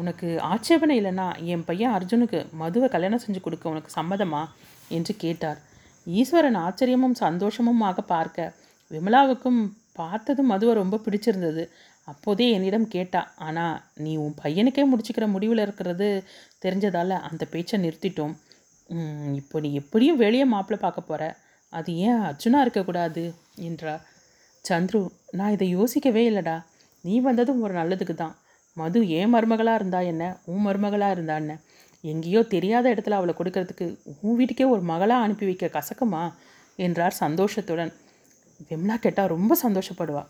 உனக்கு 0.00 0.28
ஆட்சேபனை 0.52 0.94
இல்லைன்னா 1.00 1.26
என் 1.52 1.64
பையன் 1.64 1.94
அர்ஜுனுக்கு 1.96 2.38
மதுவை 2.62 2.88
கல்யாணம் 2.88 3.22
செஞ்சு 3.24 3.40
கொடுக்க 3.40 3.72
உனக்கு 3.72 3.90
சம்மதமா? 3.98 4.42
என்று 4.90 5.12
கேட்டார். 5.16 5.58
ஈஸ்வரன் 6.06 6.58
ஆச்சரியமும் 6.64 7.16
சந்தோஷமுமாக 7.24 8.00
பார்க்க 8.14 8.52
விமலாவுக்கும் 8.90 9.60
பார்த்ததும் 10.00 10.50
மதுவை 10.52 10.72
ரொம்ப 10.80 11.00
பிடிச்சிருந்தது. 11.06 11.64
அப்போதே 12.08 12.46
என்னிடம் 12.50 12.86
கேட்டா 12.94 13.20
ஆனால் 13.46 13.76
நீ 14.04 14.12
உன் 14.16 14.34
பையனுக்கே 14.42 14.84
முடிச்சுக்கிற 14.90 15.26
முடிவில் 15.34 15.62
இருக்கிறது 15.66 16.08
தெரிஞ்சதால் 16.64 17.14
அந்த 17.28 17.42
பேச்சை 17.52 17.78
நிறுத்திட்டோம். 17.84 18.34
இப்போ 19.40 19.56
நீ 19.64 19.68
எப்படியும் 19.82 20.20
வெளியே 20.24 20.46
மாப்பிள்ளை 20.54 20.78
பார்க்க 20.82 21.10
போகிற 21.10 21.24
அது 21.72 21.90
ஏன் 22.06 22.22
அர்ஜுனா 22.28 22.58
இருக்கக்கூடாது? 22.64 23.22
என்றார். 23.68 24.02
சந்துரு 24.64 25.00
நான் 25.38 25.54
இதை 25.56 25.66
யோசிக்கவே 25.78 26.22
இல்லைடா. 26.30 26.56
நீ 27.04 27.14
வந்ததும் 27.28 27.62
ஒரு 27.66 27.74
நல்லதுக்கு 27.80 28.14
தான். 28.14 28.34
மது 28.76 29.08
ஏன் 29.08 29.34
மருமகளாக 29.34 29.74
இருந்தா 29.74 30.00
என்ன? 30.00 30.40
உன் 30.44 30.66
மருமகளாக 30.66 31.10
இருந்தா 31.10 31.34
என்ன? 31.34 31.60
எங்கேயோ 32.00 32.42
தெரியாத 32.42 32.94
இடத்துல 32.94 33.10
அவளை 33.10 33.34
கொடுக்கறதுக்கு 33.38 33.86
உன் 34.20 34.36
வீட்டுக்கே 34.36 34.64
ஒரு 34.64 34.80
மகளாக 34.80 35.22
அனுப்பி 35.22 35.44
வைக்க 35.44 35.66
கசக்குமா? 35.66 36.32
என்றார் 36.76 37.12
சந்தோஷத்துடன். 37.12 37.92
விம்லா 38.70 38.96
கேட்டால் 38.96 39.26
ரொம்ப 39.26 39.58
சந்தோஷப்படுவா. 39.62 40.26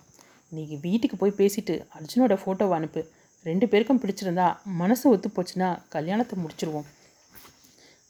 நீ 0.48 0.78
வீட்டுக்கு 0.80 1.16
போய் 1.16 1.38
பேசிட்டு 1.38 1.74
அர்ஜுனோட 1.98 2.36
ஃபோட்டோவை 2.42 2.70
அனுப்பு. 2.70 3.02
ரெண்டு 3.42 3.68
பேருக்கும் 3.68 4.00
பிடிச்சிருந்தா 4.00 4.56
மனசு 4.64 5.04
ஒத்து 5.10 5.28
போச்சுன்னா 5.28 5.68
கல்யாணத்தை 5.88 6.38
முடிச்சிருவோம். 6.42 6.88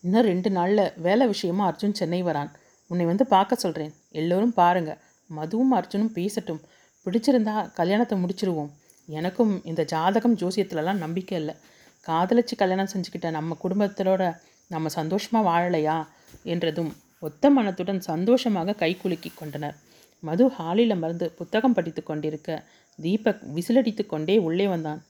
இன்னும் 0.00 0.22
ரெண்டு 0.22 0.50
நாளில் 0.50 0.92
வேலை 0.96 1.26
விஷயமா 1.26 1.64
அர்ஜுன் 1.70 1.92
சென்னை 1.92 2.22
வரான். 2.24 2.50
உன்னை 2.86 3.04
வந்து 3.06 3.26
பார்க்க 3.26 3.54
சொல்கிறேன் 3.54 3.92
எல்லோரும் 4.10 4.52
பாருங்கள் 4.52 4.98
மதுவும் 5.30 5.74
அர்ஜுனும் 5.74 6.14
பேசட்டும். 6.14 6.62
பிடிச்சிருந்தா 7.06 7.72
கல்யாணத்தை 7.72 8.18
முடிச்சிருவோம். 8.22 8.70
எனக்கும் 9.08 9.52
இந்த 9.64 9.82
ஜாதகம் 9.84 10.36
ஜோசியத்துலலாம் 10.36 11.02
நம்பிக்கை 11.04 11.38
இல்லை. 11.38 11.54
காதலிச்சு 12.06 12.54
கல்யாணம் 12.56 12.92
செஞ்சுக்கிட்ட 12.92 13.30
நம்ம 13.30 13.56
குடும்பத்தோட 13.62 14.22
நம்ம 14.68 14.88
சந்தோஷமாக 14.88 15.48
வாழலையா 15.50 15.96
என்றதும் 16.42 16.92
ஒத்த 17.18 17.50
மனத்துடன் 17.50 18.00
சந்தோஷமாக 18.00 18.76
கைக்குலுக்கி 18.78 19.30
கொண்டனர். 19.34 19.76
மது 20.20 20.44
ஹாலில் 20.48 20.96
மருந்து 20.96 21.30
புத்தகம் 21.30 21.74
படித்து 21.74 22.02
கொண்டிருக்க 22.02 22.62
தீபக் 22.98 23.42
விசிலடித்து 23.56 24.06
கொண்டே 24.06 24.38
உள்ளே 24.38 24.66
வந்தான். 24.66 25.00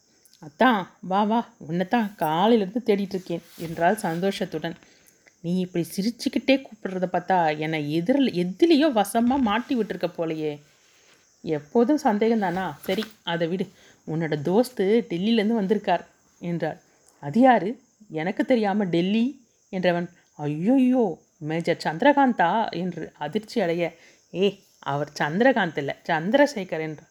அத்தான் 0.43 0.81
வா 1.01 1.23
வா 1.23 1.41
உன்னைத்தான் 1.59 2.09
காலையிலேருந்து 2.19 2.81
தேடிட்டு 2.89 3.17
இருக்கேன் 3.17 3.43
என்றால் 3.59 3.97
சந்தோஷத்துடன். 3.97 4.77
நீ 5.41 5.53
இப்படி 5.59 5.85
சிரிச்சுக்கிட்டே 5.95 6.55
கூப்பிடுறத 6.65 7.07
பார்த்தா 7.13 7.59
என்னை 7.59 7.93
எதிரில் 7.93 8.31
எதிலேயோ 8.43 8.93
வசமாக 8.93 9.47
மாட்டி 9.49 9.75
விட்டுருக்க 9.77 10.11
போலையே. 10.19 10.53
எப்போதும் 11.45 12.01
சந்தேகம் 12.07 12.39
தானா 12.39 12.65
சரி 12.81 13.05
அதை 13.23 13.49
விடு. 13.49 13.65
உன்னோட 14.09 14.35
தோஸ்து 14.49 14.85
டெல்லியிலேருந்து 15.11 15.61
வந்திருக்கார் 15.61 16.05
என்றார் 16.43 16.79
அது 17.23 17.41
யாரு? 17.41 17.71
எனக்கு 18.21 18.43
தெரியாமல் 18.45 18.91
டெல்லி 18.95 19.25
என்றவன். 19.73 20.09
ஐயோயோ 20.39 21.05
மேஜர் 21.51 21.85
சந்திரகாந்தா 21.87 22.51
என்று 22.83 23.05
அதிர்ச்சி 23.25 23.59
அடைய. 23.65 23.85
ஏ 24.35 24.47
அவர் 24.93 25.11
சந்திரகாந்த் 25.21 25.79
இல்லை 25.83 25.95
சந்திரசேகர் 26.09 26.85
என்றார். 26.87 27.11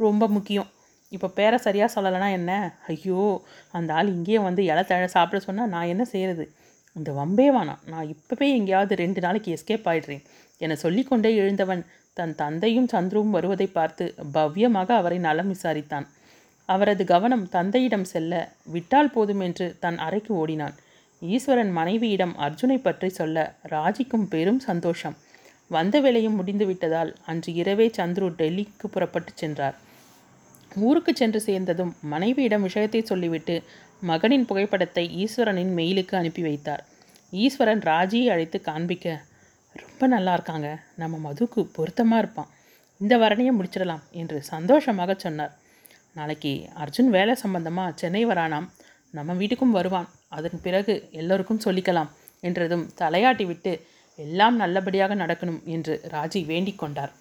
ரொம்ப 0.00 0.26
முக்கியம். 0.36 0.68
இப்போ 1.12 1.28
பேரை 1.38 1.58
சரியாக 1.66 1.90
சொல்லலைன்னா 1.94 2.28
என்ன? 2.38 2.52
ஐயோ 2.92 3.22
அந்த 3.78 3.90
ஆள் 3.98 4.12
இங்கேயே 4.14 4.40
வந்து 4.48 4.62
இலை 4.70 4.82
தழை 4.84 5.08
சாப்பிட 5.16 5.40
சொன்னால் 5.46 5.72
நான் 5.74 5.90
என்ன 5.92 6.04
செய்கிறது 6.12 6.44
இந்த 6.96 7.10
வம்பே 7.18 7.46
வேணாம் 7.56 7.82
நான் 7.92 8.10
இப்போவே 8.14 8.48
எங்கேயாவது 8.58 8.94
ரெண்டு 9.02 9.20
நாளைக்கு 9.24 9.54
எஸ்கேப் 9.56 9.88
ஆயிடுறேன். 9.92 10.24
என 10.60 10.76
சொல்லிக்கொண்டே 10.82 11.30
எழுந்தவன் 11.42 11.82
தன் 12.16 12.34
தந்தையும் 12.42 12.90
சந்துருவும் 12.92 13.34
வருவதை 13.36 13.66
பார்த்து 13.78 14.04
பவ்யமாக 14.36 14.90
அவரை 15.00 15.18
நலம் 15.28 15.50
விசாரித்தான். 15.54 16.06
அவரது 16.68 17.02
கவனம் 17.12 17.44
தந்தையிடம் 17.54 18.06
செல்ல 18.12 18.32
விட்டால் 18.74 19.12
போதும் 19.14 19.42
என்று 19.46 19.66
தன் 19.84 19.98
அறைக்கு 20.06 20.32
ஓடினான். 20.42 20.76
ஈஸ்வரன் 21.22 21.72
மனைவியிடம் 21.78 22.34
அர்ஜுனை 22.46 22.78
பற்றி 22.86 23.08
சொல்ல 23.18 23.44
ராஜிக்கும் 23.74 24.26
பெரும் 24.32 24.60
சந்தோஷம். 24.68 25.16
வந்த 25.70 26.00
வேலையும் 26.04 26.38
முடிந்து 26.38 26.64
விட்டதால் 26.70 27.10
அன்று 27.30 27.50
இரவே 27.60 27.86
சந்துரு 27.98 28.28
டெல்லிக்கு 28.40 28.86
புறப்பட்டு 28.94 29.32
சென்றார். 29.42 29.76
ஊருக்கு 30.86 31.12
சென்று 31.20 31.40
சேர்ந்ததும் 31.46 31.92
மனைவியிடம் 32.12 32.66
விஷயத்தை 32.68 33.00
சொல்லிவிட்டு 33.10 33.56
மகனின் 34.10 34.46
புகைப்படத்தை 34.48 35.04
ஈஸ்வரனின் 35.22 35.72
மெயிலுக்கு 35.78 36.14
அனுப்பி 36.20 36.42
வைத்தார். 36.48 36.82
ஈஸ்வரன் 37.44 37.82
ராஜியை 37.90 38.26
அழைத்து 38.34 38.58
காண்பிக்க 38.68 39.06
ரொம்ப 39.74 40.06
நல்லா 40.14 40.32
இருக்காங்க. 40.36 40.68
நம்ம 41.02 41.16
மதுக்கு 41.26 41.60
பொருத்தமாக 41.76 42.22
இருப்பான் 42.22 42.50
இந்த 43.00 43.14
வரணையை 43.22 43.52
முடிச்சிடலாம் 43.58 44.04
என்று 44.22 44.38
சந்தோஷமாக 44.54 45.14
சொன்னார். 45.24 45.54
நாளைக்கு 46.14 46.52
அர்ஜுன் 46.82 47.10
வேலை 47.16 47.34
சம்பந்தமாக 47.34 47.92
சென்னை 48.00 48.26
வரானாம். 48.26 48.66
நம்ம 49.10 49.34
வீட்டுக்கும் 49.34 49.76
வருவான். 49.78 50.08
அதன் 50.28 50.62
பிறகு 50.62 50.94
எல்லோருக்கும் 51.10 51.64
சொல்லிக்கலாம் 51.64 52.10
என்றதும் 52.40 52.84
தலையாட்டி 53.00 53.44
விட்டு 53.46 53.72
எல்லாம் 54.18 54.56
நல்லபடியாக 54.56 55.14
நடக்கணும் 55.14 55.60
என்று 55.74 55.94
ராஜி 56.08 56.40
வேண்டிக் 56.46 56.78
கொண்டார். 56.78 57.12